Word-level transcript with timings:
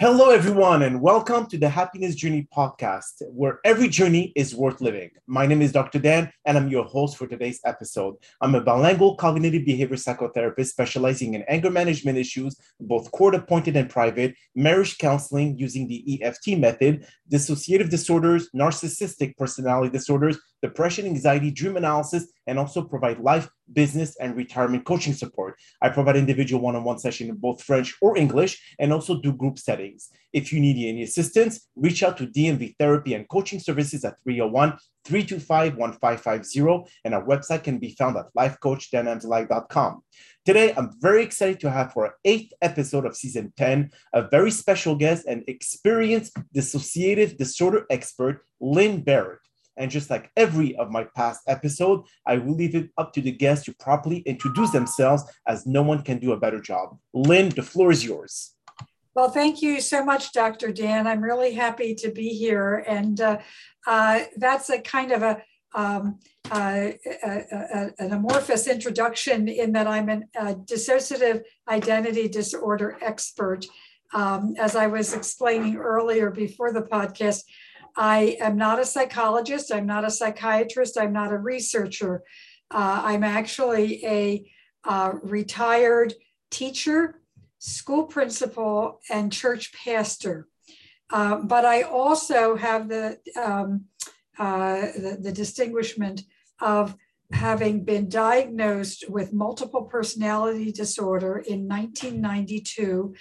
Hello, 0.00 0.30
everyone, 0.30 0.82
and 0.82 1.00
welcome 1.00 1.46
to 1.46 1.56
the 1.56 1.68
Happiness 1.68 2.16
Journey 2.16 2.48
podcast, 2.52 3.22
where 3.28 3.60
every 3.64 3.86
journey 3.86 4.32
is 4.34 4.52
worth 4.52 4.80
living. 4.80 5.10
My 5.28 5.46
name 5.46 5.62
is 5.62 5.70
Dr. 5.70 6.00
Dan, 6.00 6.32
and 6.44 6.56
I'm 6.58 6.66
your 6.66 6.82
host 6.82 7.16
for 7.16 7.28
today's 7.28 7.60
episode. 7.64 8.16
I'm 8.40 8.56
a 8.56 8.60
bilingual 8.60 9.14
cognitive 9.14 9.64
behavior 9.64 9.96
psychotherapist 9.96 10.66
specializing 10.66 11.34
in 11.34 11.44
anger 11.46 11.70
management 11.70 12.18
issues, 12.18 12.56
both 12.80 13.12
court 13.12 13.36
appointed 13.36 13.76
and 13.76 13.88
private, 13.88 14.34
marriage 14.56 14.98
counseling 14.98 15.56
using 15.58 15.86
the 15.86 16.20
EFT 16.24 16.58
method, 16.58 17.06
dissociative 17.30 17.88
disorders, 17.88 18.50
narcissistic 18.50 19.36
personality 19.36 19.92
disorders, 19.92 20.40
depression, 20.64 21.04
anxiety, 21.04 21.50
dream 21.50 21.76
analysis, 21.76 22.32
and 22.46 22.58
also 22.58 22.82
provide 22.82 23.18
life, 23.20 23.46
business, 23.74 24.16
and 24.18 24.34
retirement 24.34 24.86
coaching 24.86 25.12
support. 25.12 25.52
I 25.82 25.90
provide 25.90 26.16
individual 26.16 26.62
one 26.62 26.74
on 26.74 26.84
one 26.84 26.98
session 26.98 27.28
in 27.28 27.36
both 27.36 27.62
French 27.62 27.94
or 28.00 28.16
English 28.16 28.52
and 28.78 28.90
also 28.90 29.20
do 29.20 29.30
group 29.34 29.58
settings. 29.58 30.08
If 30.32 30.52
you 30.52 30.60
need 30.60 30.76
any 30.88 31.02
assistance, 31.02 31.68
reach 31.76 32.02
out 32.02 32.16
to 32.16 32.26
DMV 32.26 32.76
Therapy 32.78 33.12
and 33.12 33.28
Coaching 33.28 33.60
Services 33.60 34.06
at 34.06 34.14
301 34.24 34.78
325 35.04 35.76
1550, 35.76 36.90
and 37.04 37.14
our 37.14 37.24
website 37.26 37.62
can 37.62 37.78
be 37.78 37.94
found 37.98 38.16
at 38.16 38.32
lifecoachdanamzalai.com. 38.34 40.02
Today, 40.46 40.72
I'm 40.76 40.90
very 41.00 41.22
excited 41.22 41.60
to 41.60 41.70
have 41.70 41.92
for 41.92 42.06
our 42.06 42.14
eighth 42.24 42.52
episode 42.62 43.04
of 43.04 43.16
season 43.16 43.52
10 43.58 43.90
a 44.14 44.28
very 44.28 44.50
special 44.50 44.94
guest 44.94 45.26
and 45.26 45.44
experienced 45.46 46.32
dissociative 46.56 47.36
disorder 47.36 47.84
expert, 47.90 48.44
Lyn 48.60 49.02
Barrett. 49.02 49.43
And 49.76 49.90
just 49.90 50.10
like 50.10 50.30
every 50.36 50.76
of 50.76 50.90
my 50.90 51.04
past 51.16 51.42
episode, 51.48 52.04
I 52.26 52.38
will 52.38 52.54
leave 52.54 52.74
it 52.74 52.90
up 52.98 53.12
to 53.14 53.20
the 53.20 53.32
guests 53.32 53.64
to 53.66 53.74
properly 53.74 54.18
introduce 54.18 54.70
themselves 54.70 55.24
as 55.46 55.66
no 55.66 55.82
one 55.82 56.02
can 56.02 56.18
do 56.18 56.32
a 56.32 56.38
better 56.38 56.60
job. 56.60 56.98
Lyn, 57.12 57.48
the 57.50 57.62
floor 57.62 57.90
is 57.90 58.04
yours. 58.04 58.54
Well, 59.14 59.30
thank 59.30 59.62
you 59.62 59.80
so 59.80 60.04
much, 60.04 60.32
Dr. 60.32 60.72
Dan. 60.72 61.06
I'm 61.06 61.22
really 61.22 61.52
happy 61.52 61.94
to 61.96 62.10
be 62.10 62.30
here. 62.30 62.84
And 62.86 63.20
uh, 63.20 63.38
uh, 63.86 64.24
that's 64.36 64.70
a 64.70 64.80
kind 64.80 65.12
of 65.12 65.22
a, 65.22 65.42
um, 65.74 66.18
uh, 66.50 66.88
a, 67.06 67.44
a, 67.62 67.90
an 68.00 68.12
amorphous 68.12 68.66
introduction 68.66 69.46
in 69.46 69.72
that 69.72 69.86
I'm 69.86 70.08
a 70.08 70.54
dissociative 70.54 71.42
identity 71.68 72.28
disorder 72.28 72.98
expert. 73.00 73.66
Um, 74.12 74.54
as 74.58 74.76
I 74.76 74.86
was 74.86 75.12
explaining 75.12 75.76
earlier 75.76 76.30
before 76.30 76.72
the 76.72 76.82
podcast, 76.82 77.42
I 77.96 78.36
am 78.40 78.56
not 78.56 78.80
a 78.80 78.84
psychologist, 78.84 79.72
I'm 79.72 79.86
not 79.86 80.04
a 80.04 80.10
psychiatrist, 80.10 80.98
I'm 80.98 81.12
not 81.12 81.32
a 81.32 81.38
researcher. 81.38 82.22
Uh, 82.70 83.02
I'm 83.04 83.22
actually 83.22 84.04
a 84.04 84.50
uh, 84.84 85.12
retired 85.22 86.14
teacher, 86.50 87.20
school 87.58 88.04
principal, 88.04 89.00
and 89.10 89.32
church 89.32 89.72
pastor. 89.72 90.48
Uh, 91.10 91.36
but 91.36 91.64
I 91.64 91.82
also 91.82 92.56
have 92.56 92.88
the, 92.88 93.18
um, 93.40 93.84
uh, 94.38 94.80
the, 94.96 95.18
the 95.20 95.32
distinguishment 95.32 96.22
of 96.60 96.96
having 97.32 97.84
been 97.84 98.08
diagnosed 98.08 99.08
with 99.08 99.32
multiple 99.32 99.82
personality 99.82 100.72
disorder 100.72 101.38
in 101.38 101.66
1992. 101.68 103.14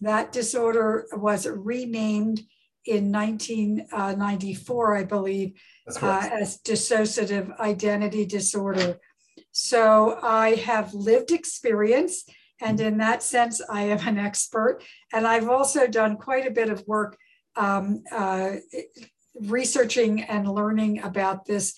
That 0.00 0.32
disorder 0.32 1.06
was 1.12 1.46
renamed 1.46 2.42
in 2.88 3.12
1994, 3.12 4.96
I 4.96 5.04
believe, 5.04 5.60
uh, 6.00 6.28
as 6.32 6.58
dissociative 6.62 7.58
identity 7.60 8.24
disorder. 8.24 8.98
So 9.52 10.18
I 10.22 10.54
have 10.54 10.94
lived 10.94 11.30
experience, 11.30 12.24
and 12.60 12.80
in 12.80 12.98
that 12.98 13.22
sense, 13.22 13.60
I 13.68 13.82
am 13.82 14.06
an 14.06 14.18
expert. 14.18 14.82
And 15.12 15.26
I've 15.26 15.48
also 15.48 15.86
done 15.86 16.16
quite 16.16 16.46
a 16.46 16.50
bit 16.50 16.70
of 16.70 16.82
work 16.86 17.16
um, 17.56 18.02
uh, 18.10 18.56
researching 19.40 20.22
and 20.22 20.48
learning 20.48 21.02
about 21.02 21.44
this 21.44 21.74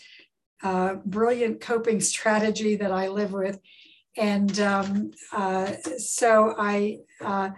uh, 0.63 0.95
brilliant 1.05 1.61
coping 1.61 2.01
strategy 2.01 2.77
that 2.77 2.93
I 2.93 3.09
live 3.09 3.33
with. 3.33 3.59
And 4.17 4.59
um, 4.61 5.11
uh, 5.33 5.73
so 5.99 6.55
I, 6.57 6.99
uh, 7.21 7.51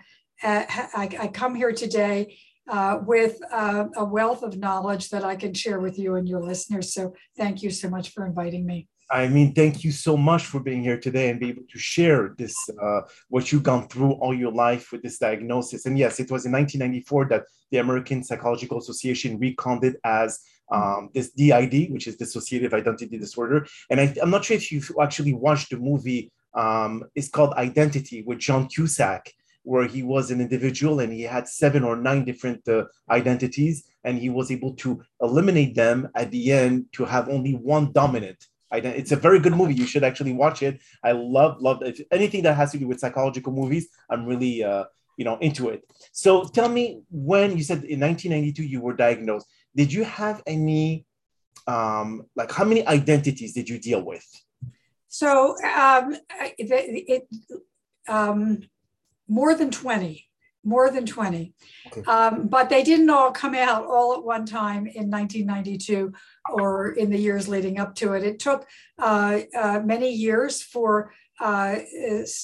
I, 0.42 1.08
I 1.20 1.28
come 1.28 1.54
here 1.54 1.72
today 1.72 2.38
uh, 2.68 2.98
with 3.04 3.38
uh, 3.52 3.86
a 3.96 4.04
wealth 4.04 4.42
of 4.42 4.56
knowledge 4.56 5.10
that 5.10 5.24
I 5.24 5.36
can 5.36 5.54
share 5.54 5.80
with 5.80 5.98
you 5.98 6.16
and 6.16 6.28
your 6.28 6.42
listeners. 6.42 6.94
So 6.94 7.14
thank 7.36 7.62
you 7.62 7.70
so 7.70 7.88
much 7.88 8.10
for 8.10 8.24
inviting 8.24 8.66
me. 8.66 8.88
I 9.10 9.28
mean, 9.28 9.52
thank 9.52 9.84
you 9.84 9.92
so 9.92 10.16
much 10.16 10.46
for 10.46 10.58
being 10.58 10.82
here 10.82 10.98
today 10.98 11.28
and 11.28 11.38
be 11.38 11.50
able 11.50 11.64
to 11.70 11.78
share 11.78 12.34
this, 12.38 12.54
uh, 12.80 13.02
what 13.28 13.52
you've 13.52 13.62
gone 13.62 13.86
through 13.88 14.12
all 14.12 14.32
your 14.32 14.52
life 14.52 14.90
with 14.90 15.02
this 15.02 15.18
diagnosis. 15.18 15.84
And 15.84 15.98
yes, 15.98 16.18
it 16.18 16.30
was 16.30 16.46
in 16.46 16.52
1994 16.52 17.28
that 17.28 17.44
the 17.70 17.78
American 17.78 18.24
Psychological 18.24 18.78
Association 18.78 19.38
reconned 19.38 19.84
it 19.84 19.96
as 20.04 20.40
um, 20.70 21.10
this 21.12 21.30
DID, 21.32 21.92
which 21.92 22.06
is 22.06 22.16
dissociative 22.16 22.72
identity 22.72 23.18
disorder. 23.18 23.66
And 23.90 24.00
I, 24.00 24.14
am 24.22 24.30
not 24.30 24.46
sure 24.46 24.56
if 24.56 24.72
you've 24.72 24.90
actually 25.00 25.34
watched 25.34 25.70
the 25.70 25.76
movie. 25.76 26.32
Um, 26.54 27.04
it's 27.14 27.28
called 27.28 27.52
Identity 27.54 28.22
with 28.22 28.38
John 28.38 28.66
Cusack 28.68 29.30
where 29.64 29.86
he 29.86 30.02
was 30.02 30.30
an 30.30 30.40
individual 30.40 31.00
and 31.00 31.12
he 31.12 31.22
had 31.22 31.48
seven 31.48 31.84
or 31.84 31.96
nine 31.96 32.24
different 32.24 32.66
uh, 32.68 32.84
identities 33.10 33.84
and 34.04 34.18
he 34.18 34.28
was 34.28 34.50
able 34.50 34.74
to 34.74 35.02
eliminate 35.20 35.74
them 35.74 36.08
at 36.16 36.30
the 36.30 36.52
end 36.52 36.86
to 36.92 37.04
have 37.04 37.28
only 37.28 37.52
one 37.52 37.92
dominant 37.92 38.46
identity. 38.72 39.00
It's 39.00 39.12
a 39.12 39.16
very 39.16 39.38
good 39.38 39.54
movie. 39.54 39.74
You 39.74 39.86
should 39.86 40.04
actually 40.04 40.32
watch 40.32 40.62
it. 40.62 40.80
I 41.04 41.12
love, 41.12 41.60
love 41.60 41.82
it. 41.82 42.00
anything 42.10 42.42
that 42.42 42.56
has 42.56 42.72
to 42.72 42.78
do 42.78 42.88
with 42.88 43.00
psychological 43.00 43.52
movies. 43.52 43.88
I'm 44.10 44.26
really, 44.26 44.64
uh, 44.64 44.84
you 45.16 45.24
know, 45.24 45.38
into 45.38 45.68
it. 45.68 45.84
So 46.12 46.44
tell 46.44 46.68
me 46.68 47.02
when 47.10 47.56
you 47.56 47.62
said 47.62 47.84
in 47.84 48.00
1992 48.00 48.64
you 48.64 48.80
were 48.80 48.94
diagnosed, 48.94 49.46
did 49.76 49.92
you 49.92 50.04
have 50.04 50.42
any, 50.46 51.06
um, 51.66 52.24
like 52.34 52.50
how 52.50 52.64
many 52.64 52.86
identities 52.86 53.52
did 53.52 53.68
you 53.68 53.78
deal 53.78 54.02
with? 54.02 54.26
So 55.08 55.54
um, 55.64 56.16
it, 56.58 57.28
it 57.28 57.28
um, 58.08 58.60
more 59.32 59.54
than 59.54 59.70
20 59.70 60.28
more 60.64 60.90
than 60.90 61.06
20 61.06 61.54
okay. 61.88 62.02
um, 62.02 62.46
but 62.46 62.68
they 62.68 62.82
didn't 62.82 63.10
all 63.10 63.32
come 63.32 63.54
out 63.54 63.84
all 63.84 64.14
at 64.14 64.22
one 64.22 64.46
time 64.46 64.86
in 64.86 65.10
1992 65.10 66.12
or 66.50 66.92
in 66.92 67.10
the 67.10 67.18
years 67.18 67.48
leading 67.48 67.80
up 67.80 67.94
to 67.96 68.12
it. 68.12 68.22
It 68.22 68.38
took 68.38 68.66
uh, 68.98 69.40
uh, 69.56 69.80
many 69.84 70.12
years 70.12 70.62
for 70.62 71.12
uh, 71.40 71.78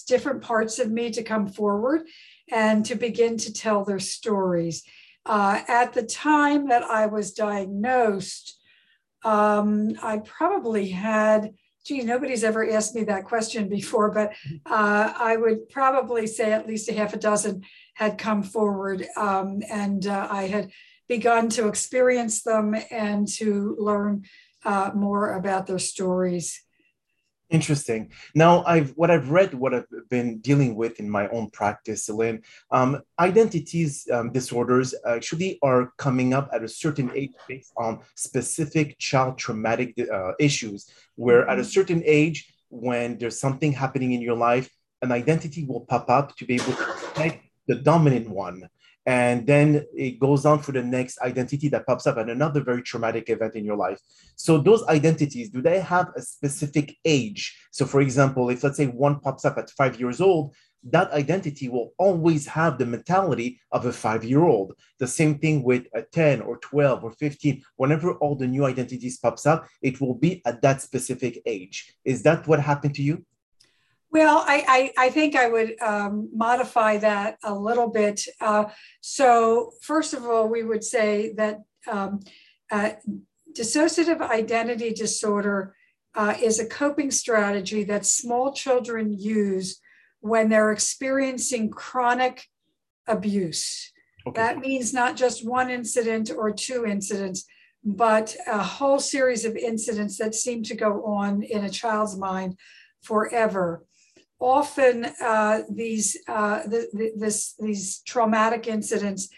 different 0.09 0.43
parts 0.43 0.79
of 0.79 0.91
me 0.91 1.11
to 1.11 1.23
come 1.23 1.47
forward 1.47 2.09
and 2.51 2.85
to 2.87 2.97
begin 2.97 3.37
to 3.39 3.53
tell 3.53 3.85
their 3.85 4.01
stories. 4.01 4.83
Uh, 5.27 5.61
at 5.69 5.93
the 5.93 6.03
time 6.03 6.69
that 6.69 6.83
i 6.85 7.05
was 7.05 7.35
diagnosed 7.35 8.59
um, 9.25 9.93
i 10.03 10.17
probably 10.19 10.89
had 10.89 11.53
gee, 11.89 12.03
nobody's 12.03 12.45
ever 12.45 12.69
asked 12.71 12.95
me 12.95 13.03
that 13.05 13.25
question 13.25 13.67
before, 13.67 14.11
but 14.11 14.35
uh, 14.67 15.13
I 15.17 15.37
would 15.37 15.71
probably 15.71 16.27
say 16.27 16.53
at 16.53 16.69
least 16.69 16.91
a 16.91 16.93
half 16.93 17.15
a 17.15 17.19
dozen 17.19 17.63
had 17.95 18.19
come 18.19 18.43
forward 18.43 19.07
um, 19.17 19.63
and 19.71 20.07
uh, 20.07 20.29
I 20.31 20.49
had 20.49 20.71
begun 21.09 21.49
to 21.51 21.67
experience 21.67 22.43
them 22.43 22.77
and 22.91 23.27
to 23.37 23.75
learn 23.81 24.25
uh, 24.67 24.91
more 24.95 25.33
about 25.33 25.67
their 25.67 25.79
stories. 25.79 26.63
Interesting. 27.51 28.13
Now, 28.35 28.63
I've 28.65 28.91
what 28.91 29.11
I've 29.11 29.31
read, 29.31 29.55
what 29.55 29.73
I've 29.73 29.87
been 30.11 30.39
dealing 30.41 30.75
with 30.75 31.01
in 31.01 31.09
my 31.09 31.29
own 31.29 31.49
practice, 31.49 32.09
Lyn, 32.11 32.43
um, 32.71 33.01
identities 33.19 34.07
um, 34.13 34.33
disorders 34.33 34.95
actually 35.07 35.59
are 35.63 35.93
coming 35.97 36.35
up 36.35 36.51
at 36.53 36.63
a 36.63 36.69
certain 36.69 37.11
age 37.15 37.33
based 37.49 37.73
on 37.79 38.01
specific 38.17 38.99
child 38.99 39.39
traumatic 39.39 39.99
uh, 40.13 40.33
issues. 40.39 40.93
Where 41.15 41.49
at 41.49 41.59
a 41.59 41.63
mm-hmm. 41.63 41.71
certain 41.71 42.03
age, 42.05 42.53
when 42.69 43.17
there's 43.17 43.41
something 43.41 43.73
happening 43.73 44.13
in 44.13 44.21
your 44.21 44.37
life, 44.37 44.69
an 45.01 45.11
identity 45.11 45.65
will 45.65 45.87
pop 45.87 46.11
up 46.11 46.37
to 46.37 46.45
be 46.45 46.57
able 46.57 46.73
to 46.73 46.85
protect 46.85 47.45
the 47.67 47.77
dominant 47.77 48.29
one 48.29 48.69
and 49.09 49.47
then 49.47 49.87
it 49.97 50.21
goes 50.21 50.45
on 50.45 50.59
for 50.59 50.73
the 50.73 50.83
next 50.83 51.19
identity 51.23 51.67
that 51.71 51.87
pops 51.87 52.07
up 52.07 52.19
at 52.19 52.29
another 52.29 52.61
very 52.61 52.83
traumatic 52.83 53.31
event 53.31 53.55
in 53.55 53.65
your 53.65 53.75
life. 53.75 53.99
So 54.37 54.59
those 54.59 54.87
identities 54.87 55.49
do 55.49 55.63
they 55.63 55.81
have 55.81 56.11
a 56.15 56.21
specific 56.21 56.95
age? 57.07 57.59
So 57.71 57.87
for 57.87 58.03
example 58.03 58.51
if 58.51 58.63
let's 58.63 58.77
say 58.77 58.87
one 58.87 59.21
pops 59.21 59.47
up 59.47 59.57
at 59.57 59.71
five 59.71 59.99
years 59.99 60.21
old 60.21 60.55
that 60.91 61.11
identity 61.11 61.69
will 61.71 61.93
always 61.99 62.47
have 62.47 62.79
the 62.79 62.85
mentality 62.87 63.59
of 63.73 63.87
a 63.87 63.93
five 63.93 64.25
year 64.25 64.45
old 64.45 64.75
the 64.99 65.07
same 65.07 65.39
thing 65.39 65.63
with 65.63 65.87
a 65.95 66.03
10 66.03 66.43
or 66.43 66.59
12 66.59 67.03
or 67.03 67.11
15 67.13 67.63
whenever 67.77 68.13
all 68.19 68.37
the 68.37 68.47
new 68.47 68.67
identities 68.67 69.19
pops 69.19 69.47
up 69.47 69.67
it 69.81 70.03
will 70.03 70.15
be 70.15 70.43
at 70.45 70.61
that 70.61 70.83
specific 70.83 71.41
age. 71.47 71.95
Is 72.05 72.23
that 72.25 72.47
what 72.47 72.61
happened 72.61 72.95
to 72.97 73.03
you 73.03 73.25
well, 74.11 74.45
I, 74.47 74.93
I, 74.97 75.07
I, 75.07 75.11
think 75.11 75.37
I 75.37 75.49
would 75.49 75.81
um, 75.83 76.31
modify 76.35 76.97
that 76.99 77.37
a 77.45 77.55
little 77.55 77.89
bit. 77.89 78.23
Uh, 78.41 78.67
so, 79.01 79.73
first 79.83 80.15
of 80.15 80.25
all, 80.25 80.49
we 80.49 80.65
would 80.65 80.83
say 80.83 81.35
that 81.35 81.61
um, 81.87 82.21
uh, 82.71 82.93
dissociative 83.53 84.21
identity 84.21 84.93
disorder 84.93 85.75
uh, 86.15 86.35
is 86.41 86.59
a 86.59 86.67
coping 86.67 87.11
strategy 87.11 87.85
that 87.85 88.07
small 88.07 88.53
children 88.53 89.13
use 89.13 89.81
when 90.21 90.49
they're 90.49 90.73
experiencing 90.73 91.71
chronic 91.71 92.45
abuse. 93.07 93.93
Okay. 94.27 94.41
That 94.41 94.59
means 94.59 94.93
not 94.93 95.17
just 95.17 95.47
one 95.47 95.71
incident 95.71 96.31
or 96.31 96.51
two 96.51 96.85
incidents, 96.87 97.47
but 97.85 98.37
a 98.47 98.63
whole 98.63 99.01
series 99.01 99.45
of 99.45 99.57
incidents 99.57 100.19
that 100.19 100.35
seem 100.35 100.63
to 100.65 100.75
go 100.75 101.05
on 101.05 101.43
in 101.43 101.65
a 101.65 101.71
child's 101.71 102.17
mind 102.17 102.57
forever. 103.03 103.87
Often, 104.41 105.07
uh, 105.21 105.63
these 105.69 106.17
uh, 106.29 106.63
the, 106.65 107.13
this, 107.17 107.55
these 107.59 108.01
traumatic 108.07 108.67
incidents 108.67 109.29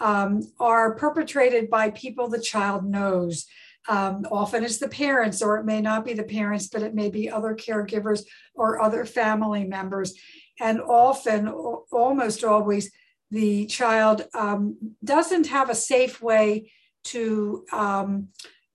um, 0.00 0.42
are 0.58 0.94
perpetrated 0.94 1.70
by 1.70 1.90
people 1.90 2.28
the 2.28 2.40
child 2.40 2.84
knows. 2.84 3.46
Um, 3.88 4.26
often 4.30 4.62
it's 4.62 4.78
the 4.78 4.88
parents, 4.88 5.40
or 5.40 5.58
it 5.58 5.64
may 5.64 5.80
not 5.80 6.04
be 6.04 6.12
the 6.12 6.22
parents, 6.22 6.68
but 6.68 6.82
it 6.82 6.94
may 6.94 7.10
be 7.10 7.30
other 7.30 7.54
caregivers 7.54 8.22
or 8.54 8.80
other 8.82 9.04
family 9.04 9.64
members. 9.64 10.14
And 10.60 10.80
often, 10.80 11.48
almost 11.48 12.44
always, 12.44 12.90
the 13.30 13.66
child 13.66 14.26
um, 14.34 14.94
doesn't 15.02 15.46
have 15.46 15.70
a 15.70 15.74
safe 15.74 16.20
way 16.20 16.72
to 17.04 17.64
um, 17.72 18.28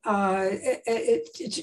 uh, 0.06 0.50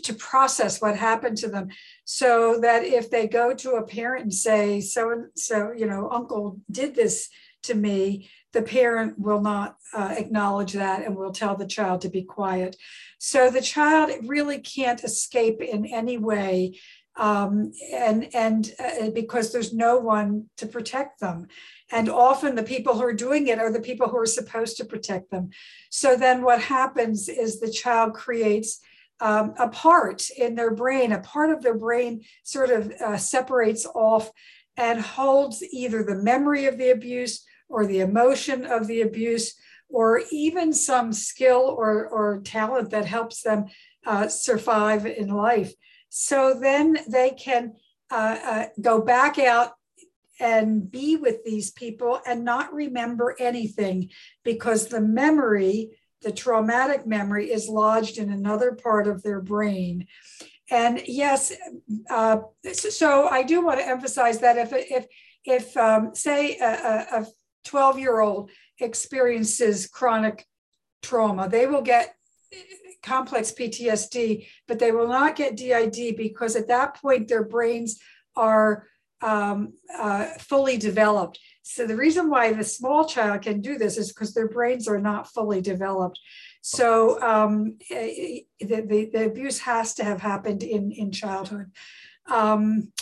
to 0.02 0.14
process 0.18 0.80
what 0.80 0.96
happened 0.96 1.38
to 1.38 1.48
them 1.48 1.68
so 2.04 2.58
that 2.60 2.84
if 2.84 3.10
they 3.10 3.28
go 3.28 3.54
to 3.54 3.72
a 3.72 3.86
parent 3.86 4.24
and 4.24 4.34
say 4.34 4.80
so 4.80 5.10
and 5.10 5.26
so 5.36 5.72
you 5.76 5.86
know 5.86 6.10
uncle 6.10 6.58
did 6.70 6.94
this 6.94 7.28
to 7.62 7.74
me 7.74 8.28
the 8.52 8.62
parent 8.62 9.18
will 9.18 9.40
not 9.40 9.76
uh, 9.94 10.14
acknowledge 10.16 10.72
that 10.72 11.04
and 11.04 11.16
will 11.16 11.32
tell 11.32 11.56
the 11.56 11.66
child 11.66 12.02
to 12.02 12.08
be 12.08 12.22
quiet. 12.22 12.76
So 13.18 13.50
the 13.50 13.62
child 13.62 14.10
really 14.24 14.58
can't 14.58 15.02
escape 15.02 15.60
in 15.60 15.86
any 15.86 16.18
way 16.18 16.78
um, 17.16 17.72
and 17.92 18.34
and 18.34 18.72
uh, 18.78 19.10
because 19.10 19.52
there's 19.52 19.72
no 19.72 19.98
one 19.98 20.46
to 20.56 20.66
protect 20.66 21.20
them. 21.20 21.48
And 21.90 22.08
often 22.08 22.54
the 22.54 22.62
people 22.62 22.94
who 22.94 23.02
are 23.02 23.12
doing 23.12 23.48
it 23.48 23.58
are 23.58 23.72
the 23.72 23.80
people 23.80 24.08
who 24.08 24.16
are 24.16 24.26
supposed 24.26 24.78
to 24.78 24.84
protect 24.84 25.30
them. 25.30 25.50
So 25.90 26.16
then 26.16 26.42
what 26.42 26.60
happens 26.60 27.28
is 27.28 27.60
the 27.60 27.70
child 27.70 28.14
creates 28.14 28.80
um, 29.20 29.54
a 29.58 29.68
part 29.68 30.30
in 30.30 30.54
their 30.54 30.74
brain 30.74 31.12
a 31.12 31.20
part 31.20 31.50
of 31.50 31.62
their 31.62 31.76
brain 31.78 32.22
sort 32.42 32.70
of 32.70 32.90
uh, 32.92 33.16
separates 33.16 33.86
off 33.86 34.30
and 34.76 35.00
holds 35.00 35.62
either 35.62 36.02
the 36.02 36.14
memory 36.14 36.64
of 36.64 36.78
the 36.78 36.90
abuse 36.90 37.44
or 37.68 37.86
the 37.86 38.00
emotion 38.00 38.64
of 38.64 38.86
the 38.86 39.02
abuse 39.02 39.54
or 39.88 40.22
even 40.32 40.72
some 40.72 41.12
skill 41.12 41.74
or, 41.76 42.08
or 42.08 42.40
talent 42.42 42.90
that 42.90 43.04
helps 43.04 43.42
them 43.42 43.66
uh, 44.06 44.26
survive 44.26 45.06
in 45.06 45.28
life 45.28 45.74
so 46.14 46.52
then 46.52 46.98
they 47.08 47.30
can 47.30 47.72
uh, 48.10 48.38
uh, 48.44 48.66
go 48.82 49.00
back 49.00 49.38
out 49.38 49.72
and 50.38 50.90
be 50.90 51.16
with 51.16 51.42
these 51.42 51.70
people 51.70 52.20
and 52.26 52.44
not 52.44 52.70
remember 52.74 53.34
anything 53.38 54.10
because 54.44 54.88
the 54.88 55.00
memory, 55.00 55.88
the 56.20 56.30
traumatic 56.30 57.06
memory, 57.06 57.50
is 57.50 57.66
lodged 57.66 58.18
in 58.18 58.30
another 58.30 58.72
part 58.72 59.08
of 59.08 59.22
their 59.22 59.40
brain. 59.40 60.06
And 60.70 61.00
yes, 61.06 61.50
uh, 62.10 62.40
so 62.74 63.28
I 63.28 63.42
do 63.42 63.64
want 63.64 63.80
to 63.80 63.88
emphasize 63.88 64.40
that 64.40 64.58
if 64.58 64.70
if 64.74 65.06
if 65.46 65.74
um, 65.78 66.14
say 66.14 66.58
a 66.58 67.26
12 67.64 67.98
year 67.98 68.20
old 68.20 68.50
experiences 68.78 69.86
chronic 69.86 70.46
trauma, 71.00 71.48
they 71.48 71.66
will 71.66 71.80
get 71.80 72.14
complex 73.02 73.52
PTSD, 73.52 74.46
but 74.68 74.78
they 74.78 74.92
will 74.92 75.08
not 75.08 75.36
get 75.36 75.56
DID 75.56 76.16
because 76.16 76.56
at 76.56 76.68
that 76.68 77.00
point 77.00 77.28
their 77.28 77.44
brains 77.44 78.00
are 78.36 78.86
um, 79.20 79.74
uh, 79.96 80.26
fully 80.38 80.76
developed. 80.76 81.38
So 81.62 81.86
the 81.86 81.96
reason 81.96 82.28
why 82.28 82.52
the 82.52 82.64
small 82.64 83.06
child 83.06 83.42
can 83.42 83.60
do 83.60 83.78
this 83.78 83.96
is 83.96 84.08
because 84.08 84.34
their 84.34 84.48
brains 84.48 84.88
are 84.88 84.98
not 84.98 85.28
fully 85.28 85.60
developed. 85.60 86.18
So 86.60 87.20
um, 87.22 87.76
eh, 87.90 87.96
eh, 88.18 88.40
the, 88.60 88.82
the, 88.82 89.10
the, 89.12 89.26
abuse 89.26 89.60
has 89.60 89.94
to 89.94 90.04
have 90.04 90.20
happened 90.20 90.62
in, 90.62 90.92
in 90.92 91.12
childhood. 91.12 91.70
Um, 92.26 92.92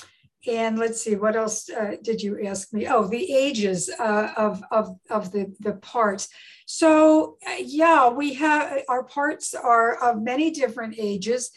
and 0.46 0.78
let's 0.78 1.02
see, 1.02 1.16
what 1.16 1.36
else 1.36 1.68
uh, 1.68 1.96
did 2.02 2.22
you 2.22 2.40
ask 2.46 2.72
me? 2.72 2.86
Oh, 2.86 3.06
the 3.06 3.32
ages 3.32 3.90
uh, 3.98 4.32
of, 4.36 4.62
of, 4.70 4.96
of 5.10 5.32
the, 5.32 5.54
the 5.60 5.74
parts. 5.74 6.28
So 6.66 7.36
uh, 7.46 7.56
yeah, 7.58 8.08
we 8.08 8.34
have, 8.34 8.82
our 8.88 9.04
parts 9.04 9.54
are 9.54 9.96
of 9.96 10.22
many 10.22 10.50
different 10.50 10.94
ages. 10.98 11.50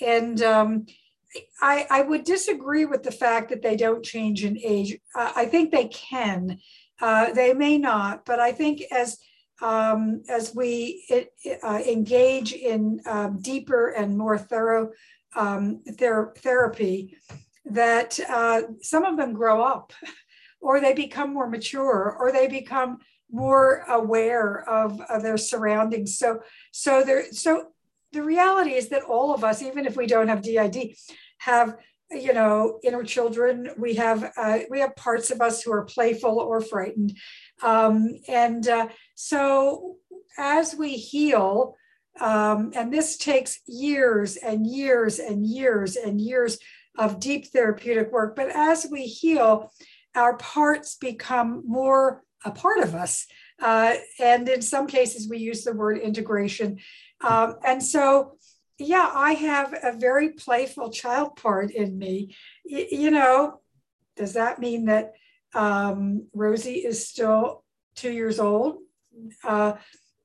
And 0.00 0.42
um, 0.42 0.86
I, 1.60 1.86
I 1.90 2.02
would 2.02 2.24
disagree 2.24 2.84
with 2.84 3.02
the 3.02 3.12
fact 3.12 3.50
that 3.50 3.62
they 3.62 3.76
don't 3.76 4.04
change 4.04 4.44
in 4.44 4.58
age. 4.58 4.98
Uh, 5.14 5.32
I 5.36 5.46
think 5.46 5.70
they 5.70 5.88
can. 5.88 6.58
Uh, 7.00 7.32
they 7.32 7.52
may 7.54 7.78
not, 7.78 8.24
but 8.24 8.40
I 8.40 8.52
think 8.52 8.82
as 8.92 9.18
um, 9.62 10.22
as 10.28 10.54
we 10.54 11.04
it, 11.08 11.32
uh, 11.62 11.80
engage 11.86 12.52
in 12.52 13.00
um, 13.06 13.38
deeper 13.40 13.88
and 13.88 14.18
more 14.18 14.36
thorough 14.36 14.90
um, 15.36 15.82
ther- 15.98 16.34
therapy, 16.38 17.16
that 17.66 18.18
uh, 18.28 18.62
some 18.80 19.04
of 19.04 19.16
them 19.16 19.32
grow 19.32 19.62
up 19.62 19.92
or 20.60 20.80
they 20.80 20.94
become 20.94 21.32
more 21.32 21.48
mature 21.48 22.16
or 22.18 22.32
they 22.32 22.46
become 22.46 22.98
more 23.30 23.84
aware 23.88 24.68
of, 24.68 25.00
of 25.02 25.22
their 25.22 25.36
surroundings. 25.36 26.16
So 26.18 26.40
so 26.72 27.02
there 27.02 27.32
so 27.32 27.68
the 28.12 28.22
reality 28.22 28.74
is 28.74 28.88
that 28.90 29.02
all 29.02 29.34
of 29.34 29.42
us 29.42 29.62
even 29.62 29.86
if 29.86 29.96
we 29.96 30.06
don't 30.06 30.28
have 30.28 30.42
did 30.42 30.94
have 31.38 31.76
you 32.10 32.32
know 32.32 32.78
inner 32.82 33.02
children. 33.02 33.70
We 33.76 33.94
have 33.94 34.32
uh, 34.36 34.60
we 34.70 34.80
have 34.80 34.96
parts 34.96 35.30
of 35.30 35.40
us 35.40 35.62
who 35.62 35.72
are 35.72 35.84
playful 35.84 36.38
or 36.38 36.60
frightened. 36.60 37.16
Um, 37.62 38.18
and 38.28 38.66
uh, 38.68 38.88
so 39.14 39.96
as 40.38 40.74
we 40.74 40.94
heal 40.96 41.76
um, 42.20 42.72
and 42.76 42.92
this 42.92 43.16
takes 43.16 43.60
years 43.66 44.36
and 44.36 44.66
years 44.66 45.18
and 45.18 45.44
years 45.44 45.96
and 45.96 46.20
years 46.20 46.58
of 46.96 47.20
deep 47.20 47.46
therapeutic 47.48 48.12
work. 48.12 48.36
But 48.36 48.50
as 48.54 48.86
we 48.90 49.02
heal, 49.02 49.72
our 50.14 50.36
parts 50.36 50.96
become 50.96 51.62
more 51.66 52.22
a 52.44 52.50
part 52.50 52.78
of 52.78 52.94
us. 52.94 53.26
Uh, 53.60 53.94
and 54.18 54.48
in 54.48 54.62
some 54.62 54.86
cases, 54.86 55.28
we 55.28 55.38
use 55.38 55.64
the 55.64 55.72
word 55.72 55.98
integration. 55.98 56.78
Um, 57.20 57.56
and 57.64 57.82
so, 57.82 58.36
yeah, 58.78 59.10
I 59.14 59.32
have 59.32 59.74
a 59.82 59.92
very 59.92 60.30
playful 60.30 60.90
child 60.90 61.36
part 61.36 61.70
in 61.70 61.98
me. 61.98 62.34
Y- 62.64 62.88
you 62.90 63.10
know, 63.10 63.60
does 64.16 64.34
that 64.34 64.58
mean 64.58 64.86
that 64.86 65.12
um, 65.54 66.26
Rosie 66.34 66.84
is 66.84 67.08
still 67.08 67.64
two 67.94 68.10
years 68.12 68.38
old? 68.38 68.78
Uh, 69.42 69.74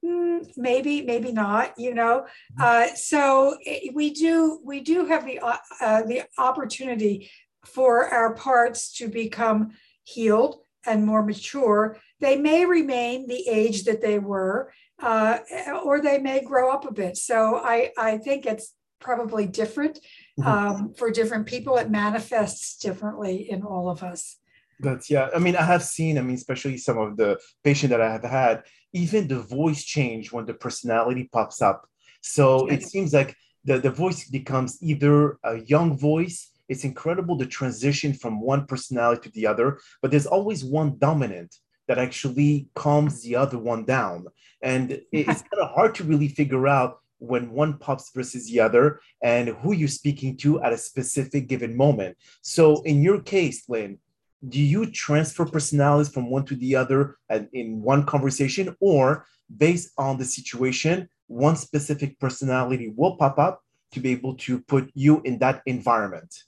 Mm, 0.06 0.48
maybe 0.56 1.02
maybe 1.02 1.34
not 1.34 1.78
you 1.78 1.94
know 1.94 2.22
mm-hmm. 2.22 2.62
uh, 2.62 2.96
so 2.96 3.58
eh, 3.66 3.90
we 3.94 4.12
do 4.12 4.62
we 4.64 4.80
do 4.80 5.06
have 5.06 5.26
the 5.26 5.40
uh, 5.40 5.58
uh, 5.82 6.04
the 6.04 6.24
opportunity 6.38 7.30
for 7.66 8.08
our 8.08 8.34
parts 8.34 8.94
to 8.94 9.10
become 9.10 9.72
healed 10.06 10.62
and 10.86 11.06
more 11.06 11.22
mature 11.22 11.98
they 12.22 12.38
may 12.38 12.66
remain 12.66 13.28
the 13.28 13.46
age 13.50 13.84
that 13.84 14.02
they 14.02 14.20
were 14.20 14.72
uh, 15.04 15.40
or 15.84 16.00
they 16.00 16.18
may 16.18 16.42
grow 16.42 16.72
up 16.72 16.86
a 16.86 16.94
bit 16.94 17.18
so 17.18 17.58
i 17.58 17.92
i 17.98 18.18
think 18.18 18.46
it's 18.46 18.74
probably 19.02 19.48
different 19.48 20.00
mm-hmm. 20.40 20.48
um, 20.48 20.94
for 20.98 21.12
different 21.12 21.46
people 21.46 21.76
it 21.76 21.92
manifests 21.92 22.78
differently 22.78 23.52
in 23.52 23.64
all 23.64 23.90
of 23.90 24.02
us 24.02 24.38
that's 24.80 25.10
yeah. 25.10 25.30
I 25.36 25.40
mean, 25.40 25.56
I 25.56 25.64
have 25.64 25.84
seen. 25.84 26.18
I 26.18 26.22
mean, 26.22 26.36
especially 26.36 26.78
some 26.78 26.98
of 26.98 27.18
the 27.18 27.38
patient 27.64 27.90
that 27.90 28.02
I 28.02 28.12
have 28.12 28.24
had, 28.24 28.64
even 28.94 29.28
the 29.28 29.40
voice 29.40 29.84
change 29.84 30.32
when 30.32 30.46
the 30.46 30.54
personality 30.54 31.30
pops 31.32 31.62
up. 31.62 31.88
So 32.22 32.68
it 32.68 32.84
seems 32.84 33.14
like 33.14 33.36
the 33.64 33.80
the 33.80 33.92
voice 33.92 34.30
becomes 34.30 34.78
either 34.82 35.38
a 35.44 35.60
young 35.62 35.98
voice. 35.98 36.52
It's 36.68 36.84
incredible 36.84 37.36
the 37.36 37.46
transition 37.46 38.14
from 38.14 38.42
one 38.42 38.66
personality 38.66 39.30
to 39.30 39.36
the 39.36 39.48
other, 39.48 39.80
but 40.02 40.12
there's 40.12 40.28
always 40.28 40.64
one 40.64 40.98
dominant 41.00 41.56
that 41.88 41.98
actually 41.98 42.68
calms 42.76 43.24
the 43.24 43.36
other 43.36 43.58
one 43.58 43.86
down, 43.86 44.28
and 44.62 45.02
it's 45.12 45.42
kind 45.42 45.62
of 45.62 45.72
hard 45.72 45.96
to 45.96 46.04
really 46.04 46.28
figure 46.28 46.68
out 46.68 47.00
when 47.20 47.52
one 47.52 47.78
pops 47.78 48.12
versus 48.16 48.48
the 48.50 48.60
other 48.60 49.02
and 49.22 49.50
who 49.50 49.74
you're 49.74 49.88
speaking 49.90 50.38
to 50.38 50.62
at 50.64 50.74
a 50.74 50.78
specific 50.78 51.48
given 51.48 51.76
moment. 51.76 52.18
So 52.42 52.82
in 52.84 53.02
your 53.02 53.22
case, 53.22 53.68
Lyn, 53.68 54.00
do 54.48 54.60
you 54.60 54.90
transfer 54.90 55.46
personalities 55.46 56.12
from 56.14 56.30
one 56.30 56.46
to 56.46 56.56
the 56.56 56.76
other 56.76 57.18
in 57.54 57.82
one 57.82 58.06
conversation? 58.06 58.76
Or 58.80 59.26
based 59.58 59.92
on 59.98 60.18
the 60.18 60.26
situation 60.26 61.10
one 61.28 61.56
specific 61.56 62.20
personality 62.20 62.92
will 62.96 63.16
pop 63.16 63.38
up 63.38 63.62
to 63.92 64.00
be 64.00 64.12
able 64.12 64.36
to 64.36 64.60
put 64.62 64.92
you 64.94 65.22
in 65.22 65.40
that 65.40 65.62
environment? 65.66 66.44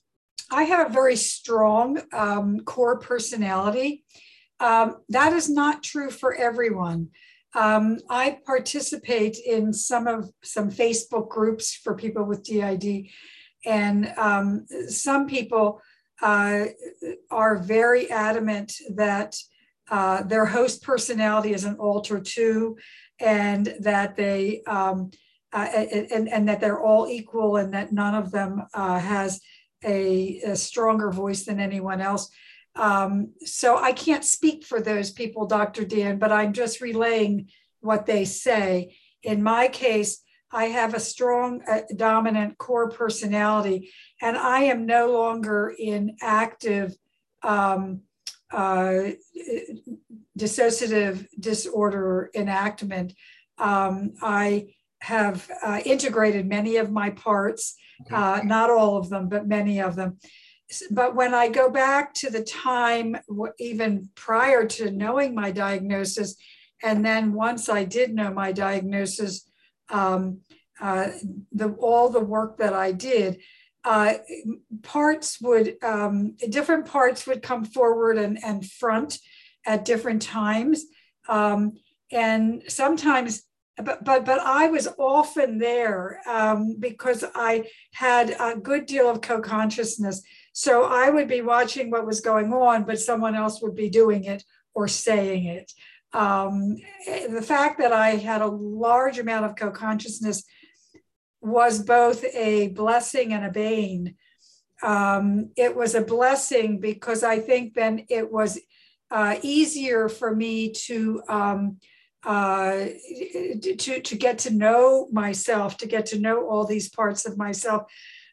I 0.52 0.64
have 0.64 0.90
a 0.90 0.94
very 0.94 1.16
strong 1.16 2.02
um, 2.14 2.60
core 2.62 3.00
personality. 3.00 4.04
Um, 4.60 4.98
that 5.10 5.34
is 5.34 5.50
not 5.50 5.84
true 5.84 6.12
for 6.12 6.34
everyone. 6.34 7.10
Um, 7.54 8.00
i 8.10 8.38
participate 8.46 9.38
in 9.38 9.74
some 9.74 10.08
of 10.08 10.30
some 10.42 10.70
facebook 10.72 11.28
groups 11.28 11.76
for 11.76 11.96
people 11.96 12.24
with 12.24 12.44
did 12.46 13.10
and 13.66 14.14
um, 14.18 14.66
some 14.88 15.28
people 15.28 15.82
uh, 16.22 16.66
are 17.30 17.58
very 17.58 18.10
adamant 18.12 18.74
that 18.96 19.36
uh, 19.90 20.24
their 20.24 20.46
host 20.46 20.84
personality 20.84 21.54
is 21.54 21.66
an 21.66 21.76
alter 21.76 22.20
too, 22.20 22.78
and 23.20 23.76
that 23.80 24.16
they 24.16 24.62
um, 24.68 25.12
uh, 25.54 25.68
and, 25.68 26.30
and 26.30 26.48
that 26.48 26.62
they're 26.62 26.82
all 26.82 27.08
equal, 27.08 27.58
and 27.58 27.74
that 27.74 27.92
none 27.92 28.16
of 28.16 28.32
them 28.32 28.64
uh, 28.74 29.00
has 29.00 29.42
a, 29.84 30.40
a, 30.46 30.56
stronger 30.56 31.12
voice 31.12 31.44
than 31.44 31.60
anyone 31.60 32.00
else. 32.00 32.30
Um, 32.76 33.34
so 33.42 33.78
I 33.78 33.92
can't 33.92 34.24
speak 34.24 34.64
for 34.64 34.80
those 34.80 35.12
people, 35.12 35.46
Dr. 35.46 35.84
Dan, 35.84 36.20
but 36.20 36.32
I'm 36.32 36.54
just 36.54 36.80
relaying 36.80 37.50
what 37.82 38.06
they 38.06 38.24
say. 38.24 38.96
In 39.24 39.44
my 39.44 39.68
case, 39.68 40.24
I 40.54 40.66
have 40.66 40.94
a 40.94 41.00
strong, 41.00 41.62
uh, 41.68 41.82
dominant 41.96 42.58
core 42.58 42.90
personality, 42.90 43.92
and 44.22 44.38
I 44.38 44.64
am 44.64 44.86
no 44.86 45.12
longer 45.12 45.74
in 45.78 46.18
active 46.22 46.96
um, 47.44 48.02
uh, 48.52 49.12
dissociative 50.38 51.28
disorder 51.40 52.30
enactment. 52.36 53.14
Um, 53.58 54.14
I 54.22 54.74
have 55.02 55.50
uh, 55.64 55.80
integrated 55.86 56.48
many 56.48 56.78
of 56.78 56.92
my 56.92 57.12
parts, 57.12 57.76
okay. 58.02 58.16
Uh, 58.16 58.42
not 58.44 58.70
all 58.70 58.98
of 58.98 59.10
them, 59.10 59.30
but 59.30 59.48
many 59.48 59.80
of 59.80 59.96
them. 59.96 60.18
But 60.90 61.16
when 61.16 61.34
I 61.34 61.50
go 61.50 61.70
back 61.70 62.14
to 62.16 62.30
the 62.30 62.44
time, 62.44 63.18
even 63.60 64.10
prior 64.16 64.66
to 64.66 64.92
knowing 64.92 65.36
my 65.36 65.52
diagnosis, 65.52 66.36
and 66.84 67.06
then 67.06 67.34
once 67.34 67.70
I 67.70 67.84
did 67.84 68.14
know 68.14 68.34
my 68.34 68.52
diagnosis, 68.52 69.51
um, 69.92 70.40
uh, 70.80 71.10
the, 71.52 71.70
all 71.74 72.10
the 72.10 72.20
work 72.20 72.58
that 72.58 72.74
I 72.74 72.92
did, 72.92 73.40
uh, 73.84 74.16
parts 74.84 75.40
would, 75.42 75.76
um, 75.84 76.36
different 76.50 76.86
parts 76.86 77.28
would 77.28 77.42
come 77.42 77.66
forward 77.66 78.18
and, 78.18 78.44
and 78.44 78.66
front 78.66 79.20
at 79.66 79.86
different 79.86 80.22
times. 80.22 80.86
Um, 81.30 81.74
and 82.12 82.64
sometimes, 82.68 83.44
but, 83.78 84.04
but, 84.04 84.26
but 84.26 84.40
I 84.40 84.68
was 84.68 84.88
often 84.98 85.58
there 85.58 86.20
um, 86.28 86.76
because 86.80 87.24
I 87.36 87.66
had 87.94 88.36
a 88.40 88.56
good 88.56 88.86
deal 88.86 89.10
of 89.10 89.22
co-consciousness. 89.22 90.22
So 90.54 90.84
I 90.84 91.10
would 91.10 91.28
be 91.28 91.42
watching 91.42 91.90
what 91.90 92.06
was 92.06 92.22
going 92.22 92.54
on, 92.54 92.84
but 92.84 93.00
someone 93.00 93.36
else 93.36 93.62
would 93.62 93.76
be 93.76 93.90
doing 93.90 94.26
it 94.26 94.44
or 94.74 94.88
saying 94.88 95.46
it. 95.46 95.72
Um, 96.14 96.78
the 97.30 97.42
fact 97.42 97.80
that 97.80 97.94
I 97.94 98.12
had 98.12 98.42
a 98.42 98.48
large 98.48 99.18
amount 99.18 99.46
of 99.46 99.56
co-consciousness 99.56 100.44
was 101.42 101.82
both 101.82 102.24
a 102.36 102.70
blessing 102.70 103.34
and 103.34 103.46
a 103.46 103.50
bane. 103.50 104.16
Um, 104.84 105.52
it 105.56 105.76
was 105.76 105.96
a 105.96 106.02
blessing 106.02 106.80
because 106.80 107.24
I 107.24 107.40
think 107.40 107.74
then 107.74 108.06
it 108.10 108.32
was 108.32 108.60
uh, 109.10 109.36
easier 109.42 110.10
for 110.10 110.36
me 110.36 110.72
to 110.72 111.22
um, 111.28 111.78
uh, 112.24 112.86
to 113.62 114.02
to 114.02 114.16
get 114.16 114.38
to 114.40 114.52
know 114.52 115.08
myself, 115.12 115.78
to 115.78 115.88
get 115.88 116.06
to 116.08 116.20
know 116.20 116.48
all 116.48 116.66
these 116.66 116.90
parts 116.90 117.26
of 117.26 117.38
myself, 117.38 117.92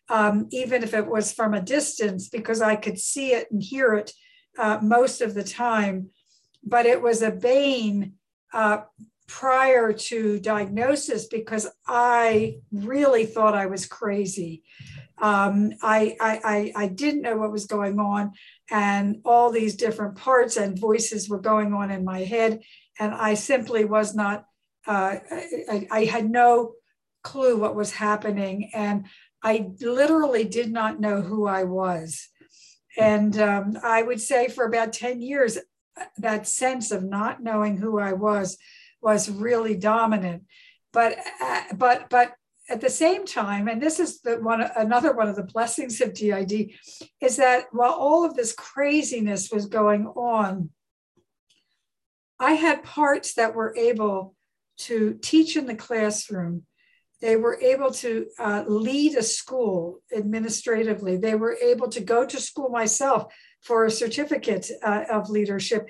um, 0.09 0.47
even 0.51 0.83
if 0.83 0.95
it 0.95 1.07
was 1.07 1.33
from 1.33 1.55
a 1.55 1.61
distance, 1.61 2.29
because 2.29 2.61
I 2.61 2.77
could 2.77 2.99
see 2.99 3.33
it 3.33 3.51
and 3.51 3.63
hear 3.63 3.95
it 3.95 4.13
uh, 4.59 4.79
most 4.83 5.21
of 5.21 5.35
the 5.35 5.45
time. 5.45 6.11
But 6.65 6.87
it 6.87 7.01
was 7.03 7.23
a 7.23 7.31
bane 7.31 8.15
uh, 8.53 8.83
prior 9.27 9.93
to 9.93 10.41
diagnosis 10.41 11.27
because 11.27 11.69
I 11.87 12.59
really 12.73 13.27
thought 13.27 13.55
I 13.55 13.67
was 13.67 13.87
crazy. 13.87 14.63
Um, 15.19 15.73
I, 15.83 16.17
I, 16.21 16.73
I, 16.77 16.87
didn't 16.87 17.23
know 17.23 17.37
what 17.37 17.51
was 17.51 17.67
going 17.67 17.99
on, 17.99 18.33
and 18.71 19.21
all 19.25 19.51
these 19.51 19.75
different 19.75 20.17
parts 20.17 20.57
and 20.57 20.79
voices 20.79 21.29
were 21.29 21.41
going 21.41 21.75
on 21.75 21.91
in 21.91 22.05
my 22.05 22.21
head, 22.21 22.61
and 23.01 23.13
I 23.13 23.35
simply 23.35 23.85
was 23.85 24.15
not. 24.15 24.45
Uh, 24.87 25.17
I, 25.69 25.89
I 25.91 26.05
had 26.05 26.31
no 26.31 26.75
clue 27.25 27.57
what 27.57 27.75
was 27.75 27.93
happening, 27.93 28.71
and 28.73 29.07
I 29.43 29.71
literally 29.81 30.45
did 30.45 30.71
not 30.71 31.01
know 31.01 31.21
who 31.21 31.47
I 31.47 31.65
was. 31.65 32.29
And 32.97 33.39
um, 33.39 33.79
I 33.83 34.03
would 34.03 34.21
say 34.21 34.49
for 34.49 34.65
about 34.65 34.93
10 34.93 35.21
years, 35.21 35.59
that 36.19 36.47
sense 36.47 36.91
of 36.91 37.03
not 37.03 37.43
knowing 37.43 37.77
who 37.77 37.99
I 37.99 38.13
was 38.13 38.59
was 39.01 39.31
really 39.31 39.77
dominant. 39.77 40.45
But 40.93 41.19
uh, 41.41 41.63
but 41.75 42.09
but 42.11 42.33
at 42.71 42.81
the 42.81 42.91
same 42.91 43.25
time, 43.25 43.69
and 43.69 43.83
this 43.83 43.99
is 43.99 44.21
the 44.21 44.37
one 44.37 44.61
another 44.77 45.13
one 45.13 45.29
of 45.29 45.37
the 45.37 45.43
blessings 45.43 46.01
of 46.01 46.15
DID, 46.15 46.71
is 47.21 47.37
that 47.37 47.67
while 47.73 47.93
all 47.93 48.25
of 48.25 48.35
this 48.35 48.53
craziness 48.53 49.51
was 49.51 49.67
going 49.67 50.07
on, 50.07 50.71
I 52.39 52.53
had 52.53 52.85
parts 52.85 53.35
that 53.35 53.55
were 53.55 53.75
able 53.77 54.35
to 54.79 55.19
teach 55.23 55.57
in 55.57 55.67
the 55.67 55.75
classroom. 55.75 56.65
They 57.21 57.37
were 57.37 57.59
able 57.61 57.91
to 57.95 58.27
uh, 58.39 58.65
lead 58.69 59.17
a 59.17 59.25
school 59.25 60.01
administratively. 60.17 61.17
They 61.17 61.35
were 61.35 61.57
able 61.61 61.89
to 61.89 62.01
go 62.01 62.25
to 62.25 62.41
school 62.41 62.69
myself 62.69 63.33
for 63.63 63.85
a 63.85 63.91
certificate 63.91 64.71
uh, 64.83 65.05
of 65.11 65.31
leadership. 65.31 65.89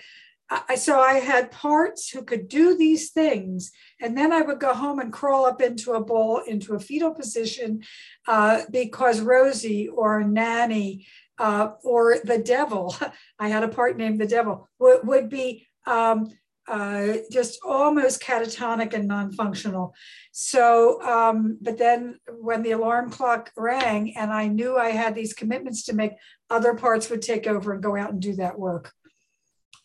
I, 0.50 0.76
so 0.76 0.98
I 0.98 1.14
had 1.14 1.50
parts 1.50 2.08
who 2.08 2.22
could 2.22 2.48
do 2.48 2.76
these 2.76 3.10
things, 3.10 3.70
and 4.00 4.16
then 4.16 4.32
I 4.32 4.40
would 4.40 4.60
go 4.60 4.72
home 4.72 4.98
and 4.98 5.12
crawl 5.12 5.44
up 5.44 5.60
into 5.60 5.92
a 5.92 6.02
ball, 6.02 6.38
into 6.46 6.74
a 6.74 6.80
fetal 6.80 7.12
position, 7.12 7.82
uh, 8.26 8.62
because 8.70 9.20
Rosie 9.20 9.88
or 9.88 10.22
Nanny 10.22 11.06
uh, 11.38 11.72
or 11.84 12.16
the 12.24 12.38
devil, 12.38 12.96
I 13.38 13.48
had 13.48 13.62
a 13.62 13.68
part 13.68 13.98
named 13.98 14.20
the 14.20 14.26
devil, 14.26 14.68
would, 14.78 15.06
would 15.06 15.28
be 15.28 15.68
um, 15.86 16.30
uh, 16.68 17.18
just 17.30 17.58
almost 17.64 18.22
catatonic 18.22 18.92
and 18.92 19.08
non-functional. 19.08 19.94
So, 20.32 21.02
um, 21.02 21.58
but 21.60 21.78
then 21.78 22.18
when 22.40 22.62
the 22.62 22.72
alarm 22.72 23.10
clock 23.10 23.50
rang 23.56 24.16
and 24.16 24.32
I 24.32 24.48
knew 24.48 24.76
I 24.76 24.90
had 24.90 25.14
these 25.14 25.32
commitments 25.32 25.84
to 25.86 25.94
make, 25.94 26.12
other 26.50 26.74
parts 26.74 27.08
would 27.10 27.22
take 27.22 27.46
over 27.46 27.72
and 27.72 27.82
go 27.82 27.96
out 27.96 28.12
and 28.12 28.20
do 28.20 28.34
that 28.36 28.58
work. 28.58 28.92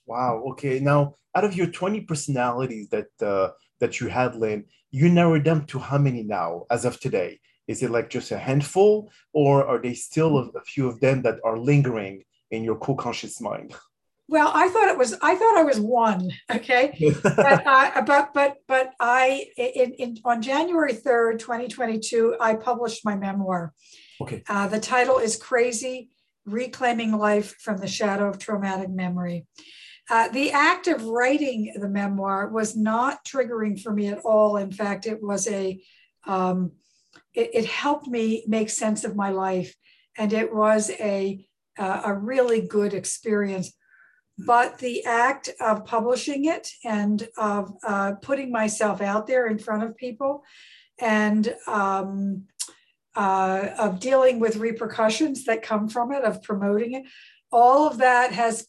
Wow. 0.06 0.44
Okay. 0.52 0.80
Now, 0.80 1.16
out 1.36 1.46
of 1.46 1.56
your 1.56 1.68
20 1.68 2.02
personalities 2.02 2.90
that 2.90 3.08
uh, 3.22 3.50
that 3.80 4.00
you 4.00 4.08
had, 4.08 4.36
Lyn, 4.36 4.66
you 4.92 5.10
narrowed 5.10 5.44
them 5.44 5.66
to 5.66 5.80
how 5.80 5.98
many 5.98 6.24
now, 6.24 6.66
as 6.70 6.86
of 6.86 7.00
today? 7.00 7.40
Is 7.68 7.82
it 7.82 7.92
like 7.92 8.10
just 8.10 8.32
a 8.32 8.38
handful, 8.38 9.12
or 9.32 9.66
are 9.66 9.82
they 9.82 9.94
still 9.94 10.38
a, 10.38 10.50
a 10.50 10.62
few 10.62 10.88
of 10.88 11.00
them 11.00 11.22
that 11.24 11.40
are 11.44 11.58
lingering 11.58 12.24
in 12.52 12.64
your 12.64 12.76
co-conscious 12.76 13.40
mind? 13.42 13.74
Well, 14.34 14.50
I 14.52 14.68
thought 14.70 14.90
it 14.90 14.98
was. 14.98 15.14
I 15.22 15.36
thought 15.36 15.58
I 15.60 15.64
was 15.64 15.80
one. 15.80 16.32
Okay, 16.52 16.98
but, 17.24 17.68
uh, 17.68 18.02
but 18.02 18.34
but 18.34 18.56
but 18.68 18.94
I 19.00 19.46
in, 19.56 19.94
in 19.94 20.18
on 20.26 20.42
January 20.42 20.94
third, 20.94 21.40
twenty 21.40 21.68
twenty 21.68 22.00
two, 22.00 22.36
I 22.42 22.56
published 22.56 23.06
my 23.06 23.16
memoir. 23.16 23.76
Okay. 24.20 24.42
Uh, 24.50 24.68
the 24.68 24.80
title 24.80 25.20
is 25.20 25.36
"Crazy: 25.36 26.10
Reclaiming 26.48 27.12
Life 27.12 27.58
from 27.60 27.78
the 27.78 27.86
Shadow 27.86 28.28
of 28.28 28.40
Traumatic 28.40 28.90
Memory." 28.90 29.46
Uh, 30.10 30.30
the 30.30 30.52
act 30.52 30.88
of 30.88 31.06
writing 31.06 31.72
the 31.80 31.88
memoir 31.88 32.50
was 32.50 32.76
not 32.76 33.24
triggering 33.24 33.80
for 33.80 33.94
me 33.94 34.08
at 34.08 34.22
all. 34.26 34.58
In 34.58 34.72
fact, 34.72 35.06
it 35.06 35.22
was 35.22 35.48
a, 35.48 35.80
um, 36.26 36.72
it, 37.36 37.52
it, 37.54 37.66
helped 37.66 38.08
me 38.08 38.44
make 38.48 38.72
sense 38.72 39.04
of 39.04 39.16
my 39.16 39.30
life, 39.30 39.76
and 40.18 40.34
it 40.34 40.52
was 40.52 40.90
a 40.90 41.46
uh, 41.78 42.02
a 42.06 42.14
really 42.16 42.62
good 42.62 42.96
experience. 42.96 43.72
But 44.38 44.80
the 44.80 45.06
act 45.06 45.50
of 45.60 45.86
publishing 45.86 46.46
it 46.46 46.70
and 46.84 47.28
of 47.38 47.74
uh, 47.86 48.14
putting 48.22 48.52
myself 48.52 49.02
out 49.02 49.28
there 49.28 49.48
in 49.48 49.60
front 49.60 49.84
of 49.84 49.96
people, 49.96 50.44
and 51.00 51.56
um, 51.68 52.46
uh, 53.16 53.70
of 53.78 54.00
dealing 54.00 54.40
with 54.40 54.58
repercussions 54.58 55.46
that 55.46 55.62
come 55.62 55.88
from 55.88 56.12
it, 56.12 56.24
of 56.24 56.42
promoting 56.42 56.94
it, 56.94 57.04
all 57.52 57.88
of 57.88 58.00
that 58.00 58.32
has 58.32 58.68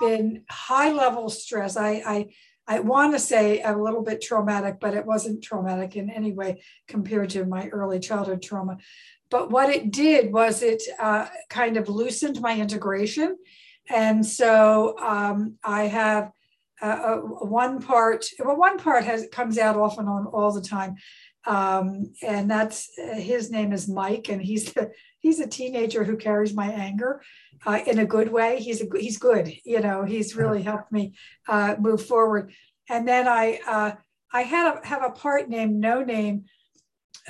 been 0.00 0.44
high 0.50 0.92
level 0.92 1.28
stress. 1.28 1.76
I, 1.76 1.90
I, 2.04 2.26
I 2.66 2.80
want 2.80 3.14
to 3.14 3.18
say 3.18 3.62
a 3.62 3.76
little 3.76 4.02
bit 4.02 4.20
traumatic, 4.20 4.78
but 4.80 4.94
it 4.94 5.06
wasn't 5.06 5.42
traumatic 5.42 5.96
in 5.96 6.10
any 6.10 6.32
way 6.32 6.62
compared 6.86 7.30
to 7.30 7.44
my 7.44 7.68
early 7.68 8.00
childhood 8.00 8.42
trauma. 8.42 8.78
But 9.30 9.50
what 9.50 9.70
it 9.70 9.90
did 9.90 10.32
was 10.32 10.62
it 10.62 10.82
uh, 10.98 11.28
kind 11.48 11.76
of 11.76 11.88
loosened 11.88 12.40
my 12.40 12.58
integration. 12.58 13.36
And 13.88 14.24
so 14.24 14.98
um, 14.98 15.56
I 15.64 15.84
have 15.84 16.30
uh, 16.80 16.86
uh, 16.86 17.16
one 17.16 17.80
part, 17.80 18.26
well, 18.38 18.56
one 18.56 18.78
part 18.78 19.04
has 19.04 19.26
comes 19.32 19.58
out 19.58 19.76
off 19.76 19.98
and 19.98 20.08
on 20.08 20.26
all 20.26 20.52
the 20.52 20.60
time. 20.60 20.96
Um, 21.46 22.12
and 22.22 22.50
that's 22.50 22.90
uh, 22.98 23.14
his 23.14 23.50
name 23.50 23.72
is 23.72 23.88
Mike, 23.88 24.28
and 24.28 24.42
he's 24.42 24.72
the 24.74 24.90
he's 25.20 25.40
a 25.40 25.46
teenager 25.46 26.04
who 26.04 26.16
carries 26.16 26.52
my 26.52 26.70
anger 26.70 27.22
uh, 27.64 27.80
in 27.86 27.98
a 27.98 28.06
good 28.06 28.30
way. 28.30 28.60
He's 28.60 28.82
a 28.82 28.86
he's 28.98 29.18
good, 29.18 29.52
you 29.64 29.80
know. 29.80 30.04
He's 30.04 30.36
really 30.36 30.62
helped 30.62 30.92
me 30.92 31.14
uh, 31.48 31.76
move 31.78 32.04
forward. 32.04 32.52
And 32.90 33.08
then 33.08 33.26
I 33.26 33.60
uh, 33.66 33.92
I 34.32 34.42
had 34.42 34.74
a, 34.74 34.86
have 34.86 35.02
a 35.02 35.10
part 35.10 35.48
named 35.48 35.76
No 35.76 36.04
Name, 36.04 36.44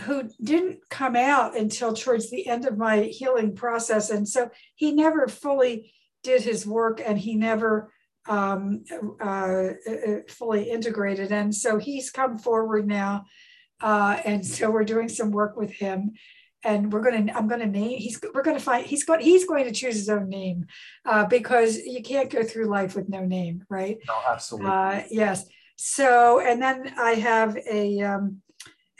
who 0.00 0.28
didn't 0.42 0.80
come 0.90 1.14
out 1.14 1.56
until 1.56 1.92
towards 1.92 2.28
the 2.28 2.48
end 2.48 2.66
of 2.66 2.76
my 2.76 3.02
healing 3.02 3.54
process, 3.54 4.10
and 4.10 4.28
so 4.28 4.50
he 4.74 4.90
never 4.90 5.28
fully 5.28 5.92
did 6.22 6.42
his 6.42 6.66
work, 6.66 7.00
and 7.04 7.18
he 7.18 7.34
never 7.34 7.92
um, 8.28 8.84
uh, 9.20 9.24
uh, 9.88 10.16
fully 10.28 10.70
integrated. 10.70 11.32
And 11.32 11.54
so 11.54 11.78
he's 11.78 12.10
come 12.10 12.38
forward 12.38 12.86
now. 12.86 13.24
Uh, 13.80 14.20
and 14.24 14.44
so 14.44 14.70
we're 14.70 14.84
doing 14.84 15.08
some 15.08 15.30
work 15.30 15.56
with 15.56 15.72
him 15.72 16.12
and 16.64 16.92
we're 16.92 17.02
going 17.02 17.26
to 17.26 17.36
i'm 17.36 17.46
going 17.46 17.60
to 17.60 17.66
name 17.66 17.98
he's 17.98 18.20
we're 18.34 18.42
going 18.42 18.56
to 18.56 18.62
find 18.62 18.84
he's 18.84 19.04
going 19.04 19.20
he's 19.20 19.44
going 19.44 19.64
to 19.64 19.72
choose 19.72 19.94
his 19.94 20.08
own 20.08 20.28
name 20.28 20.66
uh, 21.06 21.24
because 21.26 21.78
you 21.78 22.02
can't 22.02 22.30
go 22.30 22.42
through 22.42 22.66
life 22.66 22.96
with 22.96 23.08
no 23.08 23.24
name 23.24 23.64
right 23.68 23.98
no 24.06 24.14
absolutely 24.28 24.70
uh, 24.70 25.02
yes 25.10 25.46
so 25.76 26.40
and 26.40 26.60
then 26.60 26.92
i 26.98 27.12
have 27.12 27.56
a 27.70 28.00
um, 28.00 28.42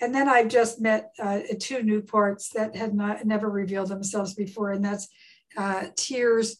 and 0.01 0.15
then 0.15 0.29
i've 0.29 0.49
just 0.49 0.81
met 0.81 1.11
uh, 1.21 1.41
two 1.59 1.83
new 1.83 2.01
parts 2.01 2.51
that 2.51 2.77
had 2.77 2.95
not 2.95 3.25
never 3.25 3.51
revealed 3.51 3.89
themselves 3.89 4.35
before 4.35 4.71
and 4.71 4.85
that's 4.85 5.09
uh, 5.57 5.87
tears 5.97 6.59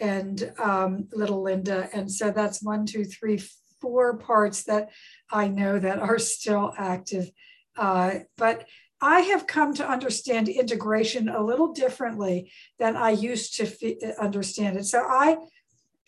and 0.00 0.52
um, 0.58 1.08
little 1.12 1.42
linda 1.42 1.88
and 1.92 2.10
so 2.10 2.30
that's 2.30 2.62
one 2.62 2.86
two 2.86 3.04
three 3.04 3.40
four 3.80 4.16
parts 4.18 4.64
that 4.64 4.90
i 5.30 5.48
know 5.48 5.78
that 5.78 5.98
are 5.98 6.18
still 6.18 6.72
active 6.76 7.30
uh, 7.78 8.20
but 8.36 8.66
I 9.00 9.20
have 9.20 9.46
come 9.46 9.74
to 9.74 9.86
understand 9.86 10.48
integration 10.48 11.28
a 11.28 11.44
little 11.44 11.72
differently 11.72 12.50
than 12.78 12.96
I 12.96 13.10
used 13.10 13.56
to 13.56 14.14
understand 14.18 14.78
it. 14.78 14.86
So 14.86 15.00
I, 15.00 15.36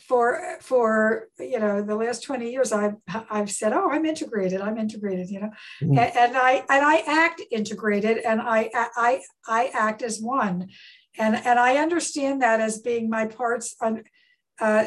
for 0.08 0.56
for 0.60 1.28
you 1.38 1.58
know 1.58 1.82
the 1.82 1.94
last 1.94 2.22
20 2.22 2.50
years 2.50 2.72
I've 2.72 2.94
I've 3.30 3.50
said 3.50 3.72
oh 3.72 3.90
I'm 3.90 4.06
integrated 4.06 4.60
I'm 4.60 4.78
integrated 4.78 5.28
you 5.28 5.40
know 5.40 5.50
mm-hmm. 5.82 5.98
and, 5.98 6.16
and, 6.16 6.36
I 6.36 6.64
and 6.70 6.84
I 6.84 7.02
act 7.06 7.42
integrated 7.50 8.18
and 8.18 8.40
I 8.40 8.70
I 8.74 9.20
I 9.46 9.70
act 9.74 10.02
as 10.02 10.20
one 10.20 10.68
and 11.18 11.36
and 11.36 11.58
I 11.58 11.76
understand 11.76 12.42
that 12.42 12.60
as 12.60 12.78
being 12.78 13.10
my 13.10 13.26
parts 13.26 13.76
on 13.80 14.04
uh, 14.60 14.86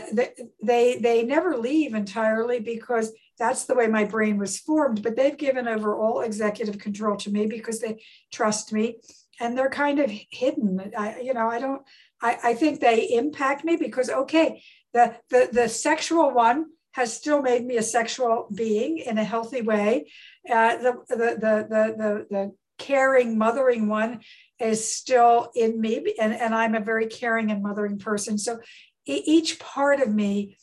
they 0.61 0.97
they 0.97 1.23
never 1.23 1.57
leave 1.57 1.93
entirely 1.93 2.59
because 2.59 3.13
that's 3.39 3.65
the 3.65 3.75
way 3.75 3.87
my 3.87 4.03
brain 4.03 4.37
was 4.37 4.59
formed. 4.59 5.01
But 5.01 5.15
they've 5.15 5.37
given 5.37 5.67
over 5.67 5.97
all 5.97 6.21
executive 6.21 6.77
control 6.77 7.15
to 7.17 7.31
me 7.31 7.47
because 7.47 7.79
they 7.79 8.03
trust 8.31 8.71
me 8.71 8.97
and 9.39 9.57
they're 9.57 9.69
kind 9.69 9.99
of 9.99 10.11
hidden. 10.29 10.91
I, 10.97 11.21
you 11.21 11.33
know, 11.33 11.49
I 11.49 11.59
don't, 11.59 11.81
I, 12.21 12.37
I 12.43 12.53
think 12.53 12.79
they 12.79 13.09
impact 13.09 13.65
me 13.65 13.75
because, 13.77 14.09
okay, 14.09 14.63
the, 14.93 15.15
the, 15.29 15.49
the 15.51 15.67
sexual 15.67 16.31
one 16.31 16.67
has 16.91 17.13
still 17.13 17.41
made 17.41 17.65
me 17.65 17.77
a 17.77 17.83
sexual 17.83 18.47
being 18.53 18.99
in 18.99 19.17
a 19.17 19.23
healthy 19.23 19.61
way. 19.61 20.11
Uh, 20.47 20.77
the, 20.77 20.93
the, 21.09 21.15
the, 21.15 21.67
the, 21.69 21.95
the, 21.97 22.27
the 22.29 22.55
caring, 22.77 23.37
mothering 23.37 23.87
one 23.87 24.19
is 24.61 24.93
still 24.93 25.51
in 25.55 25.79
me, 25.81 26.13
and, 26.19 26.33
and 26.33 26.53
I'm 26.53 26.75
a 26.75 26.79
very 26.79 27.07
caring 27.07 27.51
and 27.51 27.63
mothering 27.63 27.97
person. 27.97 28.37
So 28.37 28.59
each 29.05 29.59
part 29.59 29.99
of 29.99 30.13
me 30.13 30.57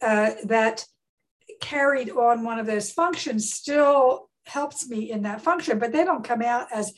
uh, 0.00 0.30
that 0.44 0.84
carried 1.60 2.10
on 2.10 2.44
one 2.44 2.58
of 2.58 2.66
those 2.66 2.92
functions 2.92 3.52
still 3.52 4.30
helps 4.46 4.88
me 4.88 5.10
in 5.10 5.22
that 5.22 5.42
function, 5.42 5.78
but 5.78 5.92
they 5.92 6.04
don't 6.04 6.24
come 6.24 6.42
out 6.42 6.68
as 6.72 6.92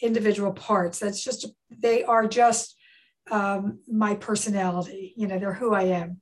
individual 0.00 0.52
parts. 0.52 0.98
That's 0.98 1.22
just, 1.22 1.46
they 1.70 2.02
are 2.04 2.26
just 2.26 2.76
um, 3.30 3.80
my 3.86 4.14
personality. 4.14 5.12
You 5.16 5.26
know, 5.26 5.38
they're 5.38 5.52
who 5.52 5.74
I 5.74 5.84
am. 5.84 6.20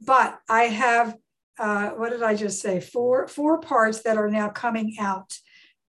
But 0.00 0.38
I 0.48 0.64
have, 0.64 1.16
uh, 1.58 1.90
what 1.90 2.10
did 2.10 2.22
I 2.22 2.34
just 2.34 2.60
say? 2.60 2.80
Four, 2.80 3.28
four 3.28 3.60
parts 3.60 4.02
that 4.02 4.16
are 4.16 4.30
now 4.30 4.48
coming 4.48 4.96
out 5.00 5.38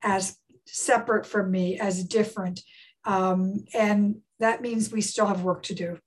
as 0.02 0.36
separate 0.66 1.26
from 1.26 1.50
me, 1.50 1.78
as 1.78 2.04
different. 2.04 2.60
Um, 3.04 3.64
and 3.74 4.20
that 4.40 4.62
means 4.62 4.90
we 4.90 5.00
still 5.00 5.26
have 5.26 5.42
work 5.42 5.62
to 5.64 5.74
do. 5.74 5.98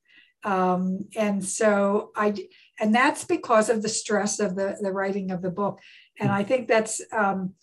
Um, 0.43 1.07
and 1.15 1.43
so 1.43 2.11
I, 2.15 2.47
and 2.79 2.93
that's 2.93 3.25
because 3.25 3.69
of 3.69 3.81
the 3.81 3.89
stress 3.89 4.39
of 4.39 4.55
the, 4.55 4.77
the 4.79 4.91
writing 4.91 5.31
of 5.31 5.41
the 5.41 5.49
book. 5.49 5.79
And 6.19 6.31
I 6.31 6.43
think 6.43 6.67
that's, 6.67 7.01
um, 7.11 7.53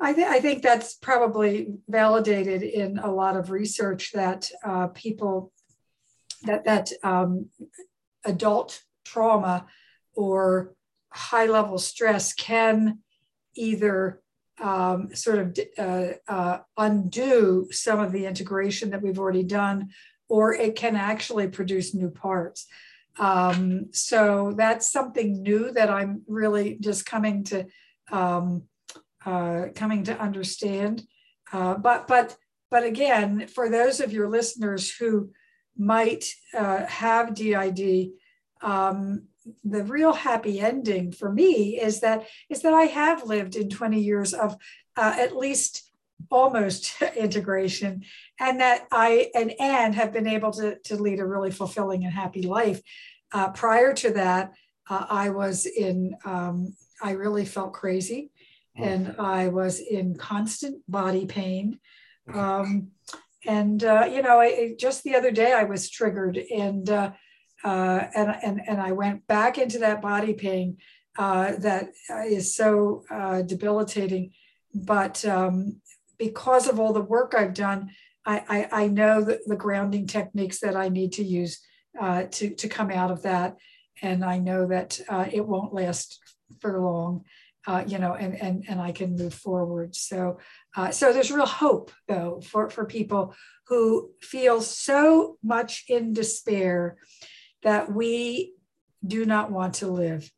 I, 0.00 0.12
th- 0.12 0.26
I 0.26 0.40
think 0.40 0.62
that's 0.62 0.94
probably 0.94 1.74
validated 1.88 2.62
in 2.62 2.98
a 2.98 3.10
lot 3.10 3.36
of 3.36 3.50
research 3.50 4.12
that 4.12 4.50
uh, 4.64 4.88
people, 4.88 5.52
that, 6.44 6.64
that 6.64 6.90
um, 7.02 7.50
adult 8.24 8.82
trauma 9.04 9.66
or 10.14 10.74
high 11.10 11.46
level 11.46 11.78
stress 11.78 12.32
can 12.32 12.98
either 13.54 14.20
um, 14.60 15.14
sort 15.14 15.38
of 15.38 15.58
uh, 15.78 16.12
uh, 16.28 16.58
undo 16.76 17.68
some 17.70 18.00
of 18.00 18.12
the 18.12 18.26
integration 18.26 18.90
that 18.90 19.02
we've 19.02 19.18
already 19.18 19.42
done, 19.42 19.90
or 20.28 20.54
it 20.54 20.76
can 20.76 20.96
actually 20.96 21.48
produce 21.48 21.94
new 21.94 22.10
parts. 22.10 22.66
Um, 23.18 23.86
so 23.92 24.54
that's 24.56 24.90
something 24.90 25.42
new 25.42 25.70
that 25.72 25.90
I'm 25.90 26.22
really 26.26 26.76
just 26.80 27.06
coming 27.06 27.44
to 27.44 27.66
um, 28.10 28.64
uh, 29.24 29.66
coming 29.74 30.04
to 30.04 30.18
understand. 30.18 31.02
Uh, 31.52 31.74
but 31.74 32.06
but 32.06 32.36
but 32.70 32.84
again, 32.84 33.46
for 33.46 33.70
those 33.70 34.00
of 34.00 34.12
your 34.12 34.28
listeners 34.28 34.94
who 34.96 35.30
might 35.76 36.24
uh, 36.56 36.86
have 36.86 37.34
DID, 37.34 38.10
the 39.62 39.84
real 39.84 40.12
happy 40.12 40.60
ending 40.60 41.12
for 41.12 41.30
me 41.30 41.80
is 41.80 42.00
that 42.00 42.26
is 42.48 42.62
that 42.62 42.72
I 42.72 42.84
have 42.84 43.24
lived 43.24 43.56
in 43.56 43.68
20 43.68 44.00
years 44.00 44.32
of 44.32 44.56
uh, 44.96 45.16
at 45.18 45.36
least 45.36 45.90
almost 46.30 47.02
integration 47.16 48.02
and 48.40 48.60
that 48.60 48.86
i 48.90 49.30
and 49.34 49.52
Anne 49.60 49.92
have 49.92 50.12
been 50.12 50.26
able 50.26 50.52
to, 50.52 50.78
to 50.84 50.96
lead 50.96 51.20
a 51.20 51.26
really 51.26 51.50
fulfilling 51.50 52.04
and 52.04 52.12
happy 52.12 52.42
life 52.42 52.80
uh, 53.32 53.50
prior 53.50 53.92
to 53.94 54.10
that 54.10 54.52
uh, 54.88 55.06
i 55.08 55.30
was 55.30 55.66
in 55.66 56.14
um, 56.24 56.74
i 57.02 57.12
really 57.12 57.44
felt 57.44 57.72
crazy 57.72 58.30
mm. 58.78 58.86
and 58.86 59.16
i 59.18 59.48
was 59.48 59.80
in 59.80 60.16
constant 60.16 60.82
body 60.88 61.26
pain 61.26 61.78
mm. 62.28 62.36
um, 62.36 62.88
and 63.46 63.84
uh, 63.84 64.08
you 64.10 64.22
know 64.22 64.40
I, 64.40 64.74
just 64.78 65.04
the 65.04 65.16
other 65.16 65.30
day 65.30 65.52
i 65.52 65.64
was 65.64 65.90
triggered 65.90 66.36
and 66.36 66.88
uh, 67.64 67.68
uh, 67.68 68.08
and, 68.14 68.36
and 68.42 68.60
and 68.66 68.80
i 68.80 68.92
went 68.92 69.26
back 69.26 69.58
into 69.58 69.78
that 69.78 70.02
body 70.02 70.34
pain 70.34 70.76
uh, 71.18 71.52
that 71.58 71.90
is 72.26 72.54
so 72.54 73.04
debilitating 73.46 74.32
but 74.74 75.24
um, 75.24 75.80
because 76.18 76.68
of 76.68 76.80
all 76.80 76.92
the 76.92 77.00
work 77.00 77.34
I've 77.36 77.54
done, 77.54 77.90
I, 78.26 78.68
I, 78.72 78.84
I 78.84 78.86
know 78.88 79.22
the, 79.22 79.40
the, 79.46 79.56
grounding 79.56 80.06
techniques 80.06 80.60
that 80.60 80.76
I 80.76 80.88
need 80.88 81.12
to 81.12 81.24
use 81.24 81.60
uh, 82.00 82.24
to, 82.24 82.50
to 82.54 82.68
come 82.68 82.90
out 82.90 83.10
of 83.10 83.22
that. 83.22 83.56
And 84.02 84.24
I 84.24 84.38
know 84.38 84.66
that 84.66 85.00
uh, 85.08 85.26
it 85.30 85.46
won't 85.46 85.74
last 85.74 86.18
for 86.60 86.80
long, 86.80 87.24
uh, 87.66 87.84
you 87.86 87.98
know, 87.98 88.14
and, 88.14 88.40
and, 88.40 88.64
and 88.68 88.80
I 88.80 88.92
can 88.92 89.16
move 89.16 89.34
forward. 89.34 89.94
So, 89.94 90.38
uh, 90.76 90.90
so 90.90 91.12
there's 91.12 91.30
real 91.30 91.46
hope 91.46 91.92
though 92.08 92.40
for, 92.44 92.70
for 92.70 92.84
people 92.84 93.34
who 93.68 94.10
feel 94.20 94.60
so 94.60 95.38
much 95.42 95.84
in 95.88 96.12
despair 96.12 96.96
that 97.64 97.92
we 97.92 98.54
do 99.06 99.26
not 99.26 99.50
want 99.50 99.74
to 99.74 99.88
live. 99.88 100.30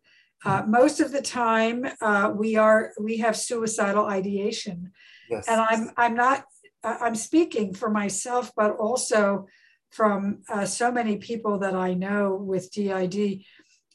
Uh, 0.44 0.62
most 0.66 1.00
of 1.00 1.12
the 1.12 1.22
time, 1.22 1.86
uh, 2.00 2.32
we 2.34 2.56
are 2.56 2.92
we 3.00 3.18
have 3.18 3.36
suicidal 3.36 4.06
ideation. 4.06 4.92
Yes. 5.28 5.46
And 5.48 5.60
I'm 5.60 5.90
I'm 5.96 6.14
not 6.14 6.44
I'm 6.84 7.14
speaking 7.14 7.74
for 7.74 7.90
myself, 7.90 8.52
but 8.56 8.76
also 8.76 9.46
from 9.90 10.42
uh, 10.48 10.64
so 10.66 10.92
many 10.92 11.16
people 11.16 11.58
that 11.58 11.74
I 11.74 11.94
know 11.94 12.34
with 12.34 12.70
DID 12.72 13.44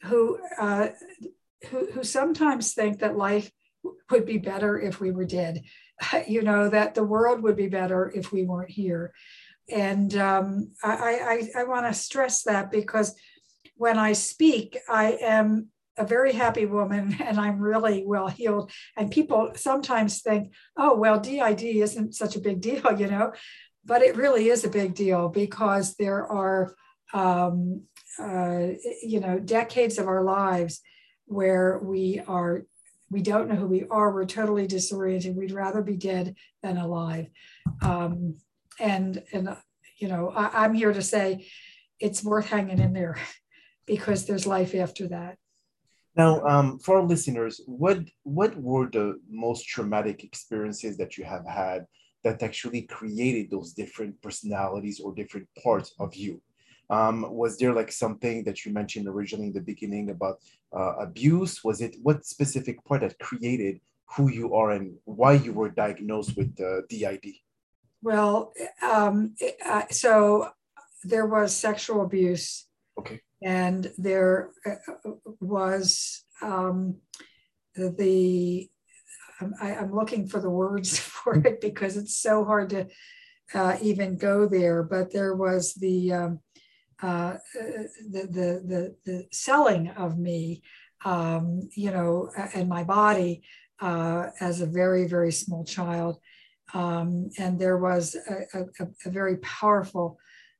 who, 0.03 0.39
uh, 0.59 0.89
who, 1.69 1.91
who 1.91 2.03
sometimes 2.03 2.73
think 2.73 2.99
that 2.99 3.15
life 3.15 3.51
would 4.09 4.25
be 4.25 4.37
better 4.37 4.79
if 4.79 4.99
we 4.99 5.11
were 5.11 5.25
dead, 5.25 5.61
you 6.27 6.41
know, 6.41 6.69
that 6.69 6.95
the 6.95 7.03
world 7.03 7.43
would 7.43 7.55
be 7.55 7.67
better 7.67 8.11
if 8.13 8.31
we 8.31 8.43
weren't 8.43 8.71
here. 8.71 9.13
And 9.69 10.15
um, 10.15 10.71
I, 10.83 11.49
I, 11.55 11.61
I 11.61 11.63
want 11.63 11.85
to 11.85 11.93
stress 11.93 12.43
that 12.43 12.71
because 12.71 13.15
when 13.75 13.97
I 13.97 14.13
speak, 14.13 14.77
I 14.89 15.17
am 15.21 15.69
a 15.97 16.05
very 16.05 16.33
happy 16.33 16.65
woman 16.65 17.15
and 17.23 17.39
I'm 17.39 17.59
really 17.59 18.03
well 18.05 18.27
healed. 18.27 18.71
And 18.97 19.11
people 19.11 19.51
sometimes 19.55 20.21
think, 20.21 20.53
oh, 20.77 20.95
well, 20.95 21.19
DID 21.19 21.63
isn't 21.63 22.15
such 22.15 22.35
a 22.35 22.41
big 22.41 22.61
deal, 22.61 22.83
you 22.97 23.07
know, 23.07 23.33
but 23.85 24.01
it 24.01 24.15
really 24.15 24.49
is 24.49 24.63
a 24.63 24.69
big 24.69 24.93
deal 24.93 25.29
because 25.29 25.95
there 25.95 26.25
are, 26.25 26.75
um, 27.13 27.83
uh, 28.19 28.67
you 29.01 29.19
know, 29.19 29.39
decades 29.39 29.97
of 29.97 30.07
our 30.07 30.23
lives 30.23 30.81
where 31.25 31.79
we 31.83 32.21
are, 32.27 32.63
we 33.09 33.21
don't 33.21 33.49
know 33.49 33.55
who 33.55 33.67
we 33.67 33.85
are, 33.89 34.13
we're 34.13 34.25
totally 34.25 34.67
disoriented. 34.67 35.35
We'd 35.35 35.51
rather 35.51 35.81
be 35.81 35.97
dead 35.97 36.35
than 36.61 36.77
alive. 36.77 37.27
Um, 37.81 38.37
and, 38.81 39.23
and, 39.31 39.55
you 39.97 40.07
know, 40.07 40.31
I, 40.35 40.65
I'm 40.65 40.73
here 40.73 40.93
to 40.93 41.01
say 41.01 41.47
it's 41.99 42.23
worth 42.23 42.47
hanging 42.47 42.79
in 42.79 42.93
there 42.93 43.17
because 43.85 44.25
there's 44.25 44.47
life 44.47 44.75
after 44.75 45.07
that. 45.09 45.37
Now, 46.15 46.41
um, 46.45 46.79
for 46.79 46.97
our 46.97 47.03
listeners, 47.03 47.61
what 47.65 47.99
what 48.23 48.57
were 48.57 48.89
the 48.89 49.19
most 49.29 49.65
traumatic 49.65 50.25
experiences 50.25 50.97
that 50.97 51.17
you 51.17 51.23
have 51.23 51.47
had 51.47 51.85
that 52.23 52.43
actually 52.43 52.81
created 52.81 53.49
those 53.49 53.71
different 53.71 54.21
personalities 54.21 54.99
or 54.99 55.15
different 55.15 55.47
parts 55.63 55.93
of 55.99 56.13
you? 56.13 56.41
Um, 56.89 57.25
was 57.31 57.57
there 57.57 57.73
like 57.73 57.91
something 57.93 58.43
that 58.43 58.65
you 58.65 58.73
mentioned 58.73 59.07
originally 59.07 59.47
in 59.47 59.53
the 59.53 59.61
beginning 59.61 60.09
about 60.09 60.39
uh, 60.75 60.95
abuse? 60.99 61.63
Was 61.63 61.79
it 61.79 61.95
what 62.03 62.25
specific 62.25 62.83
part 62.83 63.01
that 63.01 63.17
created 63.19 63.79
who 64.17 64.29
you 64.29 64.53
are 64.53 64.71
and 64.71 64.97
why 65.05 65.33
you 65.33 65.53
were 65.53 65.69
diagnosed 65.69 66.35
with 66.35 66.59
uh, 66.59 66.81
DID? 66.89 67.25
Well, 68.01 68.53
um, 68.81 69.35
uh, 69.65 69.83
so 69.91 70.49
there 71.03 71.25
was 71.25 71.55
sexual 71.55 72.01
abuse. 72.01 72.67
Okay. 72.99 73.21
And 73.43 73.91
there 73.97 74.51
uh, 74.65 75.11
was 75.39 76.23
um, 76.41 76.97
the, 77.75 78.69
I, 79.61 79.71
am 79.71 79.93
looking 79.93 80.27
for 80.27 80.39
the 80.39 80.49
words 80.49 80.97
for 80.99 81.35
it 81.35 81.61
because 81.61 81.97
it's 81.97 82.17
so 82.17 82.43
hard 82.45 82.69
to 82.71 82.87
uh, 83.53 83.77
even 83.81 84.17
go 84.17 84.47
there, 84.47 84.83
but 84.83 85.11
there 85.11 85.35
was 85.35 85.73
the, 85.73 86.13
um, 86.13 86.39
uh, 87.01 87.35
the, 87.53 88.21
the, 88.21 88.61
the, 88.65 88.95
the, 89.05 89.27
selling 89.31 89.89
of 89.89 90.17
me, 90.17 90.61
um, 91.03 91.67
you 91.75 91.91
know, 91.91 92.29
and 92.53 92.69
my 92.69 92.83
body 92.83 93.41
uh, 93.81 94.27
as 94.39 94.61
a 94.61 94.67
very, 94.67 95.07
very 95.07 95.31
small 95.31 95.65
child. 95.65 96.19
Um, 96.73 97.29
and 97.37 97.59
there 97.59 97.77
was 97.77 98.15
a, 98.15 98.59
a, 98.59 98.87
a 99.05 99.09
very 99.09 99.37
powerful 99.37 100.17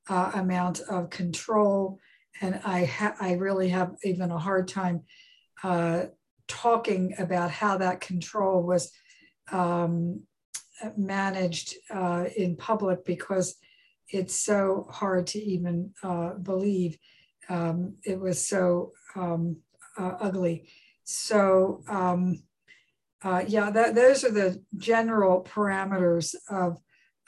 uh, 0.10 0.32
amount 0.36 0.82
of 0.90 1.10
control. 1.10 2.00
And 2.42 2.60
I, 2.66 2.86
ha- 2.86 3.16
I 3.20 3.34
really 3.34 3.70
have 3.70 3.96
even 4.04 4.32
a 4.32 4.38
hard 4.38 4.68
time 4.68 5.04
uh, 5.64 6.06
talking 6.48 7.14
about 7.18 7.52
how 7.52 7.78
that 7.78 8.02
control 8.02 8.64
was 8.64 8.92
um, 9.52 10.24
managed 10.98 11.76
uh, 11.94 12.26
in 12.36 12.56
public 12.56 13.06
because 13.06 13.56
it's 14.10 14.36
so 14.36 14.88
hard 14.90 15.28
to 15.28 15.40
even 15.40 15.94
uh, 16.04 16.34
believe. 16.34 16.98
Um, 17.50 17.96
it 18.04 18.20
was 18.20 18.46
so 18.46 18.92
um, 19.16 19.58
uh, 19.98 20.14
ugly. 20.20 20.70
So, 21.04 21.84
um, 21.88 22.44
uh, 23.24 23.44
yeah, 23.48 23.70
that, 23.70 23.96
those 23.96 24.24
are 24.24 24.32
the 24.32 24.64
general 24.78 25.44
parameters 25.44 26.36
of 26.50 26.80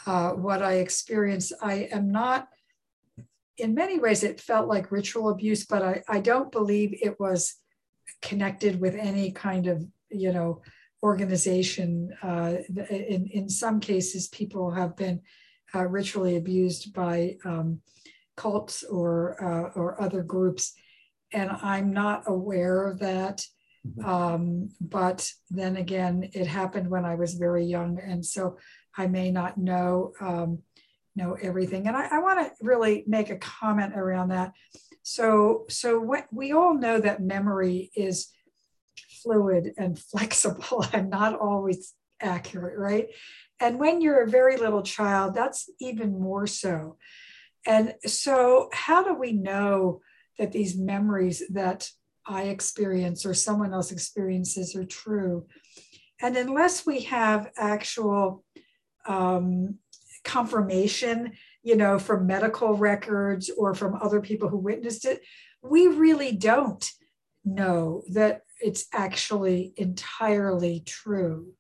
uh, 0.06 0.32
what 0.32 0.62
I 0.62 0.74
experienced. 0.74 1.54
I 1.62 1.90
am 1.92 2.12
not, 2.12 2.48
in 3.58 3.76
many 3.76 4.00
ways, 4.00 4.24
it 4.24 4.42
felt 4.42 4.68
like 4.68 4.92
ritual 4.92 5.30
abuse, 5.30 5.66
but 5.66 5.82
I, 5.84 6.04
I 6.10 6.20
don't 6.20 6.52
believe 6.52 6.98
it 7.02 7.20
was 7.20 7.56
connected 8.22 8.80
with 8.82 8.96
any 8.96 9.32
kind 9.32 9.68
of, 9.68 9.86
you 10.10 10.34
know, 10.34 10.62
organization. 11.04 12.10
Uh, 12.24 12.56
in, 12.90 13.28
in 13.32 13.50
some 13.50 13.80
cases, 13.80 14.28
people 14.30 14.72
have 14.72 14.96
been 14.96 15.22
uh, 15.76 15.86
ritually 15.86 16.38
abused 16.38 16.94
by 16.94 17.38
um, 17.46 17.82
cults 18.36 18.84
or, 18.84 19.38
uh, 19.44 19.80
or 19.80 20.02
other 20.02 20.24
groups. 20.24 20.74
And 21.32 21.52
I'm 21.52 21.94
not 21.94 22.24
aware 22.28 22.88
of 22.88 23.00
that. 23.00 23.46
Mm-hmm. 23.88 24.10
Um, 24.10 24.70
but 24.80 25.30
then 25.50 25.78
again, 25.78 26.30
it 26.34 26.48
happened 26.48 26.90
when 26.90 27.06
I 27.06 27.16
was 27.16 27.34
very 27.34 27.66
young. 27.66 28.00
And 28.00 28.26
so 28.26 28.58
I 28.98 29.08
may 29.08 29.32
not 29.32 29.58
know, 29.58 30.14
um, 30.22 30.60
know 31.16 31.38
everything. 31.42 31.88
And 31.88 31.96
I, 31.98 32.08
I 32.12 32.20
want 32.20 32.40
to 32.40 32.66
really 32.66 33.04
make 33.08 33.30
a 33.30 33.38
comment 33.38 33.94
around 33.96 34.30
that. 34.30 34.54
So, 35.04 35.66
so 35.70 36.00
what, 36.00 36.28
we 36.32 36.54
all 36.54 36.74
know 36.74 37.00
that 37.00 37.22
memory 37.22 37.92
is 37.96 38.30
fluid 39.22 39.74
and 39.78 40.00
flexible 40.12 40.86
and 40.94 41.10
not 41.10 41.40
always 41.40 41.94
accurate, 42.22 42.78
right? 42.78 43.08
And 43.60 43.80
when 43.80 44.02
you're 44.02 44.24
a 44.24 44.30
very 44.30 44.58
little 44.58 44.82
child, 44.82 45.34
that's 45.34 45.70
even 45.80 46.20
more 46.20 46.48
so. 46.48 46.98
And 47.66 47.96
so, 48.06 48.70
how 48.74 49.04
do 49.04 49.14
we 49.14 49.32
know 49.32 50.02
that 50.38 50.52
these 50.52 50.78
memories 50.78 51.44
that 51.52 51.90
I 52.26 52.44
experience 52.44 53.26
or 53.26 53.34
someone 53.34 53.74
else 53.74 53.92
experiences 53.92 54.76
are 54.76 54.86
true. 54.86 55.48
And 56.22 56.38
unless 56.38 56.86
we 56.86 57.02
have 57.02 57.52
actual 57.58 58.44
um, 59.06 59.80
confirmation, 60.24 61.34
you 61.64 61.76
know, 61.76 62.00
from 62.00 62.28
medical 62.28 62.76
records 62.76 63.50
or 63.50 63.74
from 63.74 63.96
other 63.96 64.22
people 64.22 64.50
who 64.50 64.58
witnessed 64.58 65.06
it, 65.06 65.22
we 65.62 65.88
really 65.88 66.32
don't 66.32 66.90
know 67.46 68.04
that 68.12 68.42
it's 68.62 68.86
actually 68.94 69.74
entirely 69.76 70.82
true. 70.86 71.54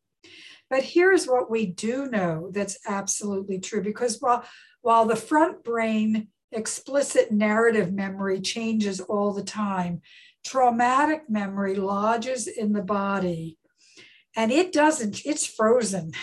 But 0.69 0.84
here's 0.84 1.28
what 1.28 1.52
we 1.52 1.65
do 1.65 2.08
know 2.10 2.49
that's 2.52 2.78
absolutely 2.88 3.60
true 3.60 3.84
because 3.84 4.17
while, 4.19 4.43
while 4.82 5.06
the 5.06 5.15
front 5.15 5.63
brain 5.63 6.30
explicit 6.55 7.31
narrative 7.31 7.91
memory 7.91 8.41
changes 8.41 8.99
all 8.99 9.33
the 9.33 9.43
time, 9.43 10.01
traumatic 10.45 11.29
memory 11.29 11.75
lodges 11.75 12.47
in 12.47 12.73
the 12.73 12.81
body 12.81 13.57
and 14.35 14.51
it 14.51 14.71
doesn't 14.71 15.25
it's 15.25 15.45
frozen. 15.45 16.13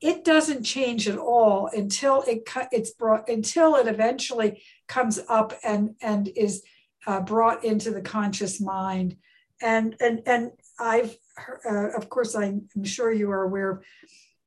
It 0.00 0.24
doesn't 0.24 0.62
change 0.62 1.08
at 1.08 1.18
all 1.18 1.68
until 1.72 2.22
it 2.22 2.48
it's 2.70 2.92
brought 2.92 3.28
until 3.28 3.76
it 3.76 3.88
eventually 3.88 4.62
comes 4.88 5.18
up 5.28 5.52
and 5.64 5.94
and 6.00 6.28
is 6.36 6.62
uh, 7.06 7.20
brought 7.20 7.64
into 7.64 7.90
the 7.90 8.02
conscious 8.02 8.60
mind. 8.60 9.16
And 9.62 9.96
and 10.00 10.22
and 10.26 10.50
i've 10.78 11.16
uh, 11.64 11.88
of 11.96 12.10
course 12.10 12.34
i'm 12.34 12.68
sure 12.84 13.10
you 13.10 13.30
are 13.30 13.44
aware 13.44 13.80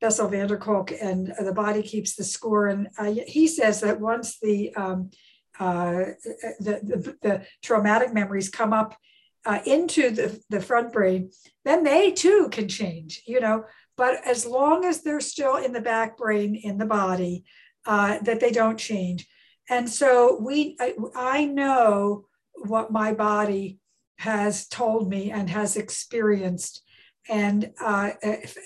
bessel 0.00 0.28
van 0.28 0.48
der 0.48 0.56
kolk 0.56 0.92
and 0.92 1.32
the 1.38 1.52
body 1.52 1.82
keeps 1.82 2.14
the 2.14 2.24
score 2.24 2.68
and 2.68 2.88
uh, 2.98 3.14
he 3.26 3.46
says 3.46 3.80
that 3.80 4.00
once 4.00 4.38
the 4.40 4.74
um, 4.74 5.10
uh, 5.58 6.14
the, 6.58 6.80
the, 6.82 7.16
the 7.20 7.46
traumatic 7.62 8.14
memories 8.14 8.48
come 8.48 8.72
up 8.72 8.96
uh, 9.44 9.58
into 9.66 10.10
the, 10.10 10.42
the 10.48 10.60
front 10.60 10.92
brain, 10.92 11.30
then 11.64 11.84
they 11.84 12.10
too 12.10 12.48
can 12.50 12.68
change, 12.68 13.22
you 13.26 13.40
know. 13.40 13.64
But 13.96 14.26
as 14.26 14.46
long 14.46 14.84
as 14.84 15.02
they're 15.02 15.20
still 15.20 15.56
in 15.56 15.72
the 15.72 15.80
back 15.80 16.16
brain 16.16 16.54
in 16.54 16.78
the 16.78 16.86
body, 16.86 17.44
uh, 17.86 18.18
that 18.22 18.40
they 18.40 18.50
don't 18.50 18.78
change. 18.78 19.26
And 19.68 19.88
so 19.88 20.38
we, 20.40 20.76
I, 20.80 20.94
I 21.14 21.44
know 21.44 22.26
what 22.54 22.90
my 22.90 23.12
body 23.12 23.78
has 24.18 24.66
told 24.66 25.08
me 25.08 25.30
and 25.30 25.48
has 25.48 25.76
experienced. 25.76 26.82
And 27.28 27.72
uh, 27.80 28.10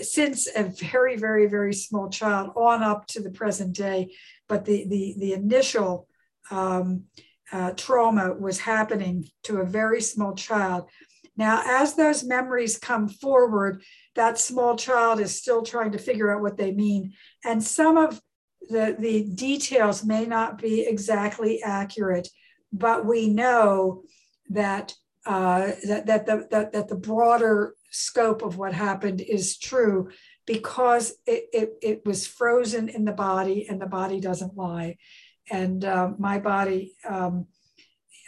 since 0.01 0.49
a 0.55 0.65
very, 0.65 1.17
very, 1.17 1.47
very 1.47 1.75
small 1.75 2.09
child 2.09 2.53
on 2.57 2.83
up 2.83 3.07
to 3.09 3.21
the 3.21 3.31
present 3.31 3.75
day, 3.75 4.15
but 4.49 4.65
the 4.65 4.87
the 4.89 5.15
the 5.19 5.33
initial 5.33 6.09
um, 6.51 7.05
uh, 7.53 7.73
trauma 7.73 8.33
was 8.33 8.59
happening 8.61 9.29
to 9.45 9.59
a 9.59 9.67
very 9.67 10.01
small 10.01 10.35
child. 10.35 10.89
Now, 11.37 11.63
as 11.67 11.95
those 11.95 12.25
memories 12.25 12.79
come 12.79 13.09
forward, 13.09 13.83
that 14.15 14.39
small 14.39 14.77
child 14.77 15.21
is 15.21 15.37
still 15.37 15.63
trying 15.63 15.93
to 15.93 15.99
figure 15.99 16.33
out 16.33 16.43
what 16.43 16.57
they 16.57 16.73
mean. 16.73 17.13
And 17.45 17.63
some 17.63 17.97
of 17.97 18.21
the, 18.69 18.97
the 18.99 19.25
details 19.35 20.05
may 20.05 20.27
not 20.27 20.59
be 20.59 20.87
exactly 20.87 21.63
accurate, 21.63 22.29
but 22.73 23.05
we 23.05 23.29
know 23.29 24.05
that, 24.51 24.95
uh, 25.27 25.73
that, 25.87 26.07
that, 26.07 26.27
the, 26.27 26.47
that, 26.51 26.73
that 26.73 26.89
the 26.89 26.97
broader 26.97 27.75
scope 27.95 28.43
of 28.43 28.59
what 28.59 28.73
happened 28.73 29.21
is 29.21 29.59
true 29.59 30.11
because 30.47 31.15
it, 31.27 31.45
it, 31.53 31.71
it 31.83 32.07
was 32.07 32.27
frozen 32.27 32.89
in 32.89 33.05
the 33.05 33.13
body 33.13 33.67
and 33.69 33.81
the 33.81 33.87
body 33.87 34.21
doesn't 34.21 34.57
lie 34.57 34.97
and 35.51 35.85
uh, 35.85 36.11
my 36.19 36.39
body, 36.39 36.95
um, 37.09 37.47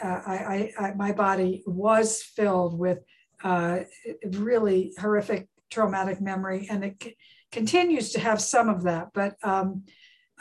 uh, 0.03 0.21
I, 0.27 0.73
I, 0.79 0.87
I, 0.87 0.95
my 0.95 1.13
body 1.13 1.63
was 1.67 2.23
filled 2.23 2.79
with 2.79 2.99
uh, 3.43 3.81
really 4.25 4.93
horrific 4.99 5.49
traumatic 5.71 6.21
memory, 6.21 6.67
and 6.71 6.85
it 6.85 7.03
c- 7.03 7.17
continues 7.53 8.13
to 8.13 8.21
have 8.21 8.41
some 8.41 8.69
of 8.69 8.83
that. 8.83 9.09
But 9.15 9.37
um, 9.43 9.85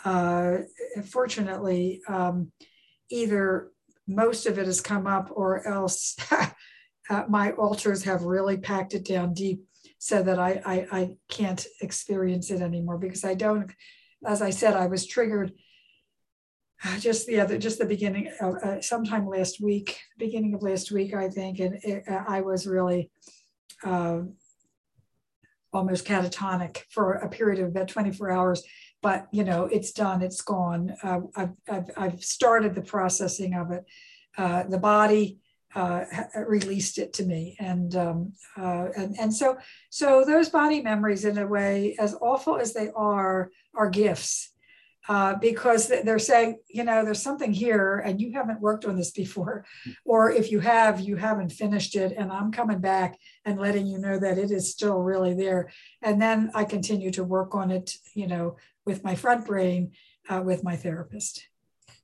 uh, 0.04 0.58
fortunately, 1.06 2.02
um, 2.08 2.52
either 3.10 3.72
most 4.08 4.46
of 4.46 4.60
it 4.60 4.66
has 4.66 4.82
come 4.82 5.08
up, 5.08 5.30
or 5.32 5.66
else 5.66 6.18
uh, 7.10 7.24
my 7.30 7.52
alters 7.52 8.04
have 8.04 8.24
really 8.24 8.58
packed 8.58 8.94
it 8.94 9.06
down 9.06 9.34
deep, 9.34 9.64
so 9.98 10.24
that 10.24 10.40
I, 10.40 10.62
I 10.66 10.88
I 10.92 11.12
can't 11.30 11.66
experience 11.82 12.52
it 12.52 12.62
anymore 12.62 12.98
because 12.98 13.24
I 13.24 13.34
don't. 13.34 13.72
As 14.26 14.42
I 14.42 14.50
said, 14.50 14.76
I 14.76 14.88
was 14.88 15.06
triggered 15.06 15.54
just 17.00 17.28
the 17.28 17.40
other, 17.40 17.58
just 17.58 17.80
the 17.80 17.86
beginning 17.86 18.32
of 18.40 18.56
uh, 18.56 18.82
sometime 18.82 19.28
last 19.28 19.62
week, 19.62 20.00
beginning 20.18 20.54
of 20.54 20.62
last 20.62 20.92
week, 20.92 21.14
I 21.14 21.30
think, 21.30 21.60
and 21.60 21.76
it, 21.84 22.04
uh, 22.08 22.24
I 22.28 22.42
was 22.42 22.68
really 22.68 23.10
uh, 23.84 24.22
almost 25.74 26.06
catatonic 26.06 26.84
for 26.90 27.14
a 27.14 27.30
period 27.30 27.62
of 27.62 27.70
about 27.70 27.88
24 27.88 28.32
hours. 28.32 28.64
But 29.02 29.28
you 29.32 29.44
know, 29.44 29.66
it's 29.66 29.92
done, 29.92 30.22
it's 30.22 30.42
gone. 30.42 30.96
Uh, 31.04 31.22
I've, 31.36 31.54
I've, 31.70 31.90
I've, 31.98 32.24
started 32.24 32.76
the 32.76 32.82
processing 32.82 33.54
of 33.54 33.72
it. 33.72 33.86
Uh, 34.38 34.64
the 34.64 34.80
body 34.80 35.40
uh, 35.76 36.06
released 36.48 36.98
it 36.98 37.14
to 37.14 37.26
me, 37.26 37.56
and 37.60 37.96
um, 37.96 38.34
and 38.56 39.16
and 39.20 39.34
so 39.34 39.58
so 39.90 40.24
those 40.26 40.50
body 40.50 40.82
memories, 40.82 41.26
in 41.26 41.38
a 41.38 41.46
way, 41.46 41.96
as 42.00 42.16
awful 42.22 42.58
as 42.58 42.74
they 42.74 42.90
are, 42.96 43.52
are 43.76 43.90
gifts 43.90 44.52
uh, 45.08 45.36
because 45.36 45.88
they're 45.88 46.20
saying, 46.20 46.58
you 46.68 46.84
know, 46.84 47.04
there's 47.04 47.22
something 47.22 47.54
here 47.54 48.00
and 48.00 48.20
you 48.20 48.34
haven't 48.34 48.62
worked 48.62 48.86
on 48.86 48.96
this 48.96 49.12
before. 49.12 49.66
Or 50.06 50.32
if 50.32 50.52
you 50.52 50.60
have, 50.60 51.00
you 51.00 51.16
haven't 51.16 51.52
finished 51.52 51.96
it. 51.96 52.14
And 52.18 52.32
I'm 52.32 52.52
coming 52.52 52.80
back 52.80 53.18
and 53.44 53.60
letting 53.60 53.88
you 53.88 53.98
know 53.98 54.20
that 54.20 54.38
it 54.38 54.52
is 54.52 54.72
still 54.72 55.00
really 55.00 55.34
there. 55.34 55.72
And 56.02 56.22
then 56.22 56.52
I 56.54 56.64
continue 56.64 57.12
to 57.12 57.24
work 57.24 57.56
on 57.56 57.72
it, 57.72 57.96
you 58.14 58.28
know, 58.28 58.58
with 58.86 59.04
my 59.04 59.16
front 59.16 59.46
brain, 59.46 59.92
uh, 60.30 60.42
with 60.44 60.64
my 60.64 60.76
therapist. 60.76 61.48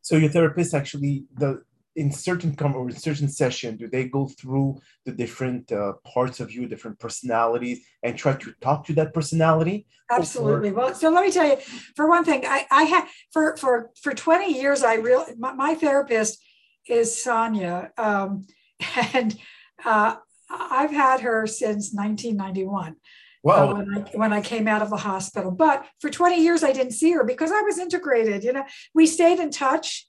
So 0.01 0.15
your 0.15 0.29
therapist 0.29 0.73
actually, 0.73 1.25
the 1.37 1.63
in 1.95 2.11
certain 2.11 2.55
com- 2.55 2.75
or 2.75 2.89
in 2.89 2.95
certain 2.95 3.27
session 3.27 3.75
do 3.75 3.87
they 3.87 4.05
go 4.05 4.27
through 4.27 4.79
the 5.05 5.11
different 5.11 5.71
uh, 5.71 5.93
parts 6.05 6.39
of 6.39 6.51
you 6.51 6.67
different 6.67 6.97
personalities 6.99 7.79
and 8.03 8.17
try 8.17 8.33
to 8.33 8.53
talk 8.61 8.85
to 8.85 8.93
that 8.93 9.13
personality 9.13 9.85
absolutely 10.09 10.69
or- 10.69 10.73
well 10.73 10.93
so 10.93 11.09
let 11.09 11.25
me 11.25 11.31
tell 11.31 11.47
you 11.47 11.57
for 11.95 12.07
one 12.07 12.23
thing 12.23 12.43
i 12.45 12.65
i 12.71 12.83
had 12.83 13.05
for 13.31 13.57
for 13.57 13.91
for 14.01 14.13
20 14.13 14.53
years 14.53 14.83
i 14.83 14.95
real 14.95 15.25
my, 15.37 15.53
my 15.53 15.75
therapist 15.75 16.41
is 16.87 17.21
sonia 17.21 17.91
um, 17.97 18.45
and 19.13 19.37
uh, 19.83 20.15
i've 20.49 20.91
had 20.91 21.21
her 21.21 21.45
since 21.45 21.93
1991 21.93 22.95
Wow. 23.43 23.71
Uh, 23.71 23.73
when, 23.73 23.97
I, 23.97 23.99
when 24.13 24.33
I 24.33 24.41
came 24.41 24.67
out 24.67 24.83
of 24.83 24.91
the 24.91 24.97
hospital. 24.97 25.49
But 25.49 25.87
for 25.99 26.11
20 26.11 26.43
years, 26.43 26.63
I 26.63 26.73
didn't 26.73 26.91
see 26.91 27.11
her 27.13 27.23
because 27.23 27.51
I 27.51 27.61
was 27.61 27.79
integrated. 27.79 28.43
You 28.43 28.53
know, 28.53 28.65
we 28.93 29.07
stayed 29.07 29.39
in 29.39 29.49
touch 29.49 30.05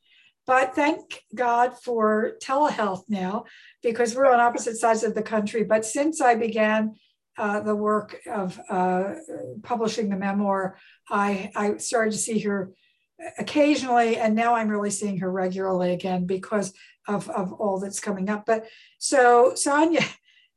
but 0.47 0.75
thank 0.75 1.23
God 1.35 1.75
for 1.83 2.37
telehealth 2.43 3.05
now 3.09 3.45
because 3.83 4.15
we're 4.15 4.31
on 4.31 4.41
opposite 4.41 4.77
sides 4.77 5.05
of 5.05 5.15
the 5.15 5.23
country. 5.23 5.63
But 5.65 5.85
since 5.85 6.21
I 6.21 6.35
began 6.35 6.97
uh, 7.39 7.61
the 7.61 7.77
work 7.77 8.21
of 8.27 8.61
uh, 8.69 9.15
publishing 9.63 10.09
the 10.09 10.17
memoir, 10.17 10.77
I, 11.09 11.51
I 11.55 11.77
started 11.77 12.13
to 12.13 12.19
see 12.19 12.41
her 12.41 12.73
occasionally, 13.39 14.17
and 14.17 14.35
now 14.35 14.55
I'm 14.55 14.69
really 14.69 14.91
seeing 14.91 15.19
her 15.19 15.31
regularly 15.31 15.93
again 15.93 16.27
because 16.27 16.73
of, 17.07 17.31
of 17.31 17.53
all 17.53 17.79
that's 17.79 18.01
coming 18.01 18.29
up. 18.29 18.45
But 18.47 18.67
so 18.99 19.55
Sonia, 19.55 20.05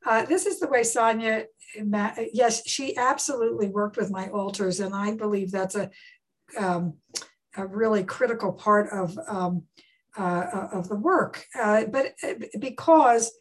uh, 0.06 0.26
this 0.26 0.46
is 0.46 0.60
the 0.60 0.68
way 0.68 0.84
Sonia, 0.84 1.46
yes, 2.34 2.68
she 2.68 2.98
absolutely 2.98 3.68
worked 3.68 3.98
with 3.98 4.12
my 4.12 4.30
alters, 4.30 4.80
and 4.80 4.96
I 4.96 5.16
believe 5.16 5.52
that's 5.52 5.76
a 5.76 5.92
um, 6.58 6.96
a 7.58 7.66
really 7.66 8.04
critical 8.04 8.54
part 8.54 8.90
of 8.92 9.18
um, 9.28 9.64
uh, 10.18 10.68
of 10.72 10.90
the 10.90 10.96
work. 10.96 11.46
Uh, 11.60 11.86
but 11.86 12.14
uh, 12.24 12.34
because 12.60 13.32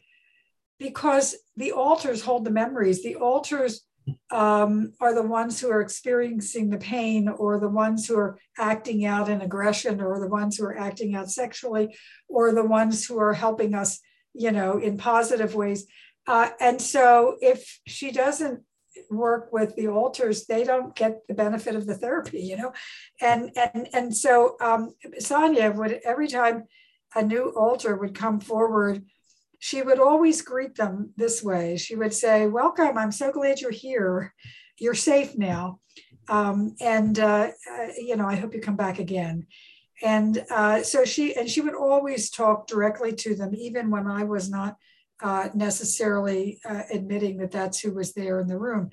because 0.79 1.37
the 1.57 1.73
alters 1.73 2.23
hold 2.23 2.45
the 2.45 2.51
memories, 2.51 3.03
the 3.03 3.17
alters 3.17 3.83
um, 4.31 4.93
are 5.01 5.15
the 5.15 5.23
ones 5.23 5.61
who 5.61 5.71
are 5.71 5.81
experiencing 5.81 6.69
the 6.69 6.79
pain, 6.79 7.29
or 7.29 7.59
the 7.59 7.69
ones 7.69 8.07
who 8.07 8.19
are 8.19 8.39
acting 8.59 9.07
out 9.07 9.29
in 9.29 9.41
aggression, 9.41 10.01
or 10.01 10.21
the 10.21 10.29
ones 10.29 10.57
who 10.57 10.65
are 10.65 10.77
acting 10.77 11.15
out 11.15 11.31
sexually, 11.31 11.97
or 12.29 12.53
the 12.53 12.65
ones 12.65 13.07
who 13.07 13.19
are 13.19 13.33
helping 13.33 13.75
us, 13.75 14.01
you 14.35 14.51
know, 14.51 14.79
in 14.79 14.99
positive 14.99 15.55
ways. 15.55 15.87
Uh, 16.27 16.51
and 16.61 16.81
so, 16.81 17.37
if 17.41 17.81
she 17.87 18.11
doesn't 18.11 18.63
work 19.11 19.53
with 19.53 19.75
the 19.77 19.89
alters, 19.89 20.47
they 20.47 20.65
don't 20.65 20.95
get 20.95 21.27
the 21.29 21.35
benefit 21.35 21.75
of 21.75 21.87
the 21.87 21.95
therapy, 21.95 22.41
you 22.41 22.57
know? 22.57 22.73
And 23.21 23.51
and 23.57 23.89
and 23.93 24.17
so 24.17 24.57
um, 24.61 24.95
Sonia 25.19 25.71
would 25.71 26.01
every 26.05 26.29
time 26.29 26.65
a 27.15 27.23
new 27.23 27.53
alter 27.57 27.97
would 27.97 28.15
come 28.15 28.41
forward, 28.41 29.05
she 29.59 29.83
would 29.83 30.01
always 30.01 30.43
greet 30.43 30.75
them 30.75 31.11
this 31.17 31.43
way. 31.43 31.77
She 31.77 31.97
would 31.97 32.13
say, 32.13 32.47
Welcome, 32.47 32.99
I'm 32.99 33.13
so 33.13 33.33
glad 33.33 33.61
you're 33.61 33.71
here. 33.71 34.35
You're 34.79 34.95
safe 34.95 35.39
now. 35.39 35.81
Um, 36.29 36.75
and 36.81 37.19
uh, 37.19 37.51
uh, 37.71 37.87
you 37.97 38.17
know, 38.17 38.27
I 38.27 38.37
hope 38.37 38.55
you 38.55 38.61
come 38.61 38.77
back 38.77 38.99
again. 38.99 39.47
And 40.03 40.45
uh, 40.51 40.83
so 40.83 41.05
she 41.05 41.35
and 41.37 41.49
she 41.49 41.61
would 41.61 41.75
always 41.75 42.31
talk 42.31 42.67
directly 42.67 43.15
to 43.15 43.35
them, 43.35 43.55
even 43.55 43.91
when 43.91 44.07
I 44.07 44.25
was 44.25 44.51
not 44.51 44.77
uh, 45.23 45.49
necessarily 45.55 46.61
uh, 46.69 46.83
admitting 46.93 47.39
that 47.39 47.51
that's 47.51 47.81
who 47.81 47.93
was 47.93 48.13
there 48.13 48.41
in 48.41 48.49
the 48.49 48.59
room. 48.59 48.91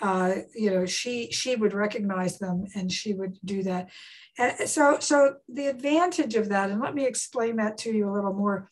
Uh, 0.00 0.36
you 0.54 0.70
know, 0.70 0.86
she 0.86 1.30
she 1.30 1.54
would 1.54 1.74
recognize 1.74 2.38
them 2.38 2.64
and 2.74 2.90
she 2.90 3.12
would 3.12 3.38
do 3.44 3.62
that. 3.62 3.90
And 4.38 4.68
so 4.68 4.98
so 5.00 5.36
the 5.48 5.66
advantage 5.66 6.34
of 6.34 6.48
that, 6.48 6.70
and 6.70 6.80
let 6.80 6.94
me 6.94 7.04
explain 7.04 7.56
that 7.56 7.78
to 7.78 7.92
you 7.92 8.08
a 8.08 8.14
little 8.14 8.32
more, 8.32 8.70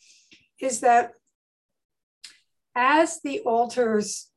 is 0.59 0.79
that 0.79 1.13
as 2.75 3.21
the 3.21 3.39
alters 3.41 4.30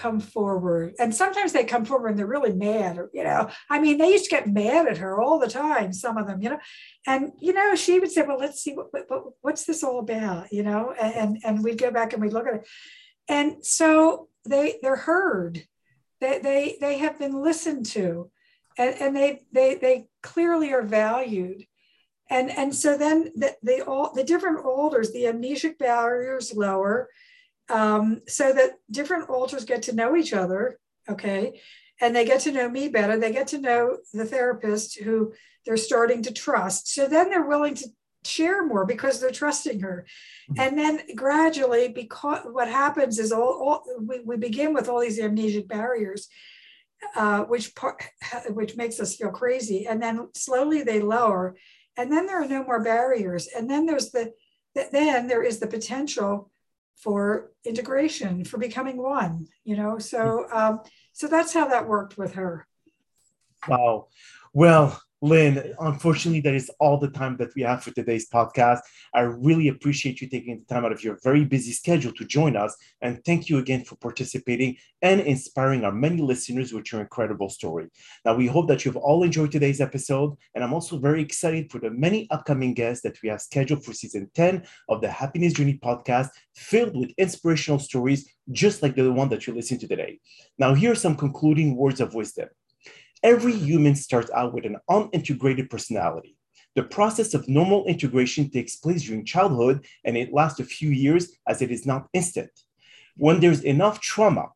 come 0.00 0.18
forward. 0.18 0.94
And 0.98 1.14
sometimes 1.14 1.52
they 1.52 1.64
come 1.64 1.84
forward 1.84 2.08
and 2.08 2.18
they're 2.18 2.26
really 2.26 2.54
mad 2.54 2.96
or 2.96 3.10
you 3.12 3.22
know? 3.22 3.50
I 3.68 3.80
mean 3.80 3.98
they 3.98 4.10
used 4.10 4.24
to 4.24 4.30
get 4.30 4.48
mad 4.48 4.86
at 4.86 4.96
her 4.96 5.20
all 5.20 5.38
the 5.38 5.46
time 5.46 5.92
some 5.92 6.16
of 6.16 6.26
them 6.26 6.40
you 6.42 6.48
know? 6.48 6.58
And 7.06 7.32
you 7.38 7.52
know 7.52 7.74
she 7.74 8.00
would 8.00 8.10
say 8.10 8.22
well 8.22 8.38
let's 8.38 8.62
see 8.62 8.72
what, 8.72 8.88
what 8.92 9.24
what's 9.42 9.64
this 9.64 9.84
all 9.84 9.98
about? 9.98 10.52
You 10.52 10.62
know? 10.62 10.92
And 10.92 11.38
and 11.44 11.62
we'd 11.62 11.78
go 11.78 11.90
back 11.90 12.12
and 12.14 12.22
we'd 12.22 12.32
look 12.32 12.46
at 12.46 12.54
it. 12.54 12.68
And 13.28 13.64
so 13.64 14.28
they 14.48 14.78
they're 14.82 14.96
heard. 14.96 15.62
They 16.20 16.38
they, 16.38 16.76
they 16.80 16.98
have 16.98 17.18
been 17.18 17.42
listened 17.42 17.86
to. 17.86 18.30
And, 18.78 18.94
and 19.00 19.16
they 19.16 19.42
they 19.52 19.74
they 19.74 20.08
clearly 20.22 20.72
are 20.72 20.82
valued. 20.82 21.66
And 22.30 22.50
and 22.50 22.74
so 22.74 22.96
then 22.96 23.32
the, 23.36 23.54
the 23.62 23.84
all 23.84 24.14
the 24.14 24.24
different 24.24 24.64
alters 24.64 25.12
the 25.12 25.24
amnesic 25.24 25.76
barriers 25.76 26.54
lower 26.54 27.10
um, 27.70 28.20
so 28.26 28.52
that 28.52 28.72
different 28.90 29.30
alters 29.30 29.64
get 29.64 29.82
to 29.82 29.94
know 29.94 30.16
each 30.16 30.32
other, 30.32 30.78
okay? 31.08 31.60
And 32.00 32.14
they 32.14 32.24
get 32.24 32.40
to 32.42 32.52
know 32.52 32.68
me 32.68 32.88
better. 32.88 33.18
They 33.18 33.32
get 33.32 33.48
to 33.48 33.60
know 33.60 33.98
the 34.12 34.24
therapist 34.24 34.98
who 34.98 35.32
they're 35.64 35.76
starting 35.76 36.22
to 36.22 36.32
trust. 36.32 36.92
So 36.92 37.06
then 37.06 37.30
they're 37.30 37.46
willing 37.46 37.74
to 37.76 37.88
share 38.24 38.66
more 38.66 38.84
because 38.84 39.20
they're 39.20 39.30
trusting 39.30 39.80
her. 39.80 40.06
Mm-hmm. 40.50 40.60
And 40.60 40.78
then 40.78 41.00
gradually, 41.14 41.88
because 41.88 42.40
what 42.50 42.68
happens 42.68 43.18
is 43.18 43.32
all, 43.32 43.42
all 43.42 43.84
we, 44.00 44.20
we 44.20 44.36
begin 44.36 44.74
with 44.74 44.88
all 44.88 45.00
these 45.00 45.20
amnesic 45.20 45.68
barriers. 45.68 46.28
Uh, 47.16 47.44
which 47.44 47.74
part, 47.74 48.04
which 48.50 48.76
makes 48.76 49.00
us 49.00 49.16
feel 49.16 49.30
crazy, 49.30 49.86
and 49.86 50.02
then 50.02 50.28
slowly 50.34 50.82
they 50.82 51.00
lower, 51.00 51.56
and 51.96 52.12
then 52.12 52.26
there 52.26 52.42
are 52.42 52.46
no 52.46 52.62
more 52.62 52.84
barriers, 52.84 53.48
and 53.56 53.70
then 53.70 53.86
there's 53.86 54.10
the 54.10 54.30
then 54.74 55.26
there 55.26 55.42
is 55.42 55.60
the 55.60 55.66
potential 55.66 56.50
for 57.02 57.50
integration, 57.64 58.44
for 58.44 58.58
becoming 58.58 58.96
one, 58.96 59.46
you 59.64 59.76
know? 59.76 59.98
So, 59.98 60.46
um, 60.52 60.80
so 61.12 61.26
that's 61.26 61.54
how 61.54 61.68
that 61.68 61.88
worked 61.88 62.18
with 62.18 62.34
her. 62.34 62.66
Wow. 63.66 64.08
Well, 64.52 65.00
Lyn, 65.22 65.74
unfortunately, 65.78 66.40
that 66.40 66.54
is 66.54 66.70
all 66.80 66.96
the 66.96 67.10
time 67.10 67.36
that 67.36 67.54
we 67.54 67.60
have 67.60 67.82
for 67.82 67.90
today's 67.90 68.26
podcast. 68.30 68.80
I 69.12 69.20
really 69.20 69.68
appreciate 69.68 70.22
you 70.22 70.28
taking 70.30 70.58
the 70.58 70.74
time 70.74 70.86
out 70.86 70.92
of 70.92 71.04
your 71.04 71.18
very 71.22 71.44
busy 71.44 71.72
schedule 71.72 72.12
to 72.12 72.24
join 72.24 72.56
us. 72.56 72.74
And 73.02 73.22
thank 73.26 73.50
you 73.50 73.58
again 73.58 73.84
for 73.84 73.96
participating 73.96 74.78
and 75.02 75.20
inspiring 75.20 75.84
our 75.84 75.92
many 75.92 76.22
listeners 76.22 76.72
with 76.72 76.90
your 76.90 77.02
incredible 77.02 77.50
story. 77.50 77.88
Now, 78.24 78.34
we 78.34 78.46
hope 78.46 78.66
that 78.68 78.86
you've 78.86 78.96
all 78.96 79.22
enjoyed 79.22 79.52
today's 79.52 79.82
episode. 79.82 80.38
And 80.54 80.64
I'm 80.64 80.72
also 80.72 80.98
very 80.98 81.20
excited 81.20 81.70
for 81.70 81.80
the 81.80 81.90
many 81.90 82.26
upcoming 82.30 82.72
guests 82.72 83.02
that 83.02 83.20
we 83.22 83.28
have 83.28 83.42
scheduled 83.42 83.84
for 83.84 83.92
season 83.92 84.30
10 84.34 84.64
of 84.88 85.02
the 85.02 85.10
Happiness 85.10 85.52
Journey 85.52 85.78
podcast, 85.84 86.30
filled 86.54 86.96
with 86.96 87.12
inspirational 87.18 87.78
stories 87.78 88.32
just 88.52 88.82
like 88.82 88.94
the 88.94 89.12
one 89.12 89.28
that 89.28 89.46
you 89.46 89.54
listened 89.54 89.80
to 89.80 89.88
today. 89.88 90.18
Now, 90.56 90.72
here 90.72 90.92
are 90.92 90.94
some 90.96 91.14
concluding 91.14 91.76
words 91.76 92.00
of 92.00 92.14
wisdom. 92.14 92.48
Every 93.22 93.52
human 93.52 93.94
starts 93.94 94.30
out 94.30 94.54
with 94.54 94.64
an 94.64 94.78
unintegrated 94.88 95.68
personality. 95.68 96.36
The 96.74 96.84
process 96.84 97.34
of 97.34 97.48
normal 97.48 97.84
integration 97.86 98.48
takes 98.50 98.76
place 98.76 99.02
during 99.02 99.24
childhood 99.24 99.84
and 100.04 100.16
it 100.16 100.32
lasts 100.32 100.60
a 100.60 100.64
few 100.64 100.90
years 100.90 101.36
as 101.46 101.60
it 101.60 101.70
is 101.70 101.84
not 101.84 102.08
instant. 102.12 102.50
When 103.16 103.40
there's 103.40 103.62
enough 103.62 104.00
trauma 104.00 104.48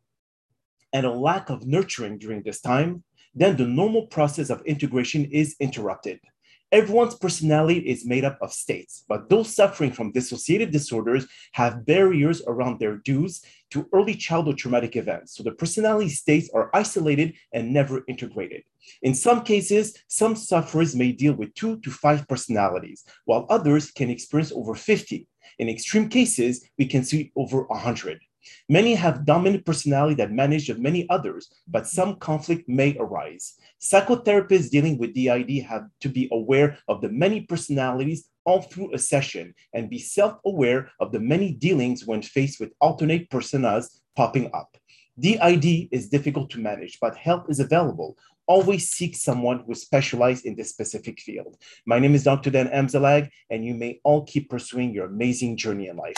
and 0.93 1.05
a 1.05 1.11
lack 1.11 1.51
of 1.51 1.67
nurturing 1.67 2.19
during 2.19 2.43
this 2.43 2.61
time, 2.61 3.03
then 3.35 3.57
the 3.57 3.67
normal 3.67 4.07
process 4.07 4.49
of 4.49 4.63
integration 4.65 5.25
is 5.27 5.57
interrupted. 5.59 6.21
Everyone's 6.75 7.15
personality 7.15 7.79
is 7.89 8.05
made 8.05 8.25
up 8.25 8.37
of 8.43 8.53
states, 8.53 9.05
but 9.09 9.29
those 9.31 9.55
suffering 9.55 9.93
from 9.93 10.13
dissociative 10.13 10.73
disorders 10.73 11.25
have 11.53 11.87
barriers 11.87 12.43
around 12.49 12.81
their 12.81 12.97
dues 12.97 13.45
to 13.71 13.89
early 13.93 14.17
childhood 14.17 14.59
traumatic 14.59 14.97
events. 14.97 15.37
So 15.37 15.45
the 15.45 15.53
personality 15.53 16.09
states 16.09 16.51
are 16.53 16.71
isolated 16.75 17.35
and 17.53 17.73
never 17.73 18.03
integrated. 18.09 18.65
In 19.03 19.15
some 19.15 19.45
cases, 19.45 19.97
some 20.09 20.35
sufferers 20.35 20.97
may 20.97 21.13
deal 21.13 21.35
with 21.35 21.55
two 21.55 21.79
to 21.79 21.93
five 21.93 22.27
personalities, 22.27 23.05
while 23.25 23.47
others 23.51 23.93
can 23.93 24.11
experience 24.11 24.51
over 24.51 24.75
50. 24.75 25.29
In 25.61 25.69
extreme 25.69 26.09
cases, 26.09 26.69
we 26.77 26.87
can 26.87 27.05
see 27.05 27.31
over 27.37 27.63
100. 27.69 28.19
Many 28.69 28.95
have 28.95 29.25
dominant 29.25 29.65
personality 29.65 30.15
that 30.17 30.33
manage 30.33 30.71
of 30.71 30.79
many 30.79 31.09
others, 31.09 31.51
but 31.69 31.87
some 31.87 32.17
conflict 32.17 32.69
may 32.69 32.97
arise. 32.99 33.55
Psychotherapists 33.81 34.71
dealing 34.71 34.99
with 34.99 35.15
DID 35.15 35.65
have 35.65 35.87
to 36.01 36.09
be 36.09 36.29
aware 36.33 36.79
of 36.89 37.01
the 37.01 37.09
many 37.09 37.43
personalities 37.43 38.29
all 38.45 38.63
through 38.63 38.93
a 38.95 38.99
session 38.99 39.55
and 39.73 39.91
be 39.91 39.99
self-aware 39.99 40.91
of 41.01 41.13
the 41.13 41.21
many 41.21 41.53
dealings 41.53 42.07
when 42.07 42.23
faced 42.23 42.61
with 42.61 42.73
alternate 42.81 43.31
personas 43.31 44.01
popping 44.17 44.51
up. 44.53 44.77
DID 45.19 45.89
is 45.93 46.09
difficult 46.09 46.51
to 46.51 46.61
manage, 46.61 46.99
but 47.01 47.17
help 47.17 47.49
is 47.49 47.61
available. 47.61 48.19
Always 48.47 48.91
seek 48.91 49.17
someone 49.17 49.63
who 49.65 49.75
specialized 49.75 50.45
in 50.45 50.55
this 50.55 50.69
specific 50.71 51.21
field. 51.21 51.57
My 51.87 51.99
name 51.99 52.15
is 52.15 52.25
Dr. 52.25 52.51
Dan 52.51 52.69
Amzalag, 52.69 53.31
and 53.49 53.65
you 53.65 53.75
may 53.75 54.01
all 54.05 54.27
keep 54.27 54.51
pursuing 54.51 54.93
your 54.93 55.07
amazing 55.07 55.57
journey 55.57 55.87
in 55.89 55.97
life. 55.97 56.13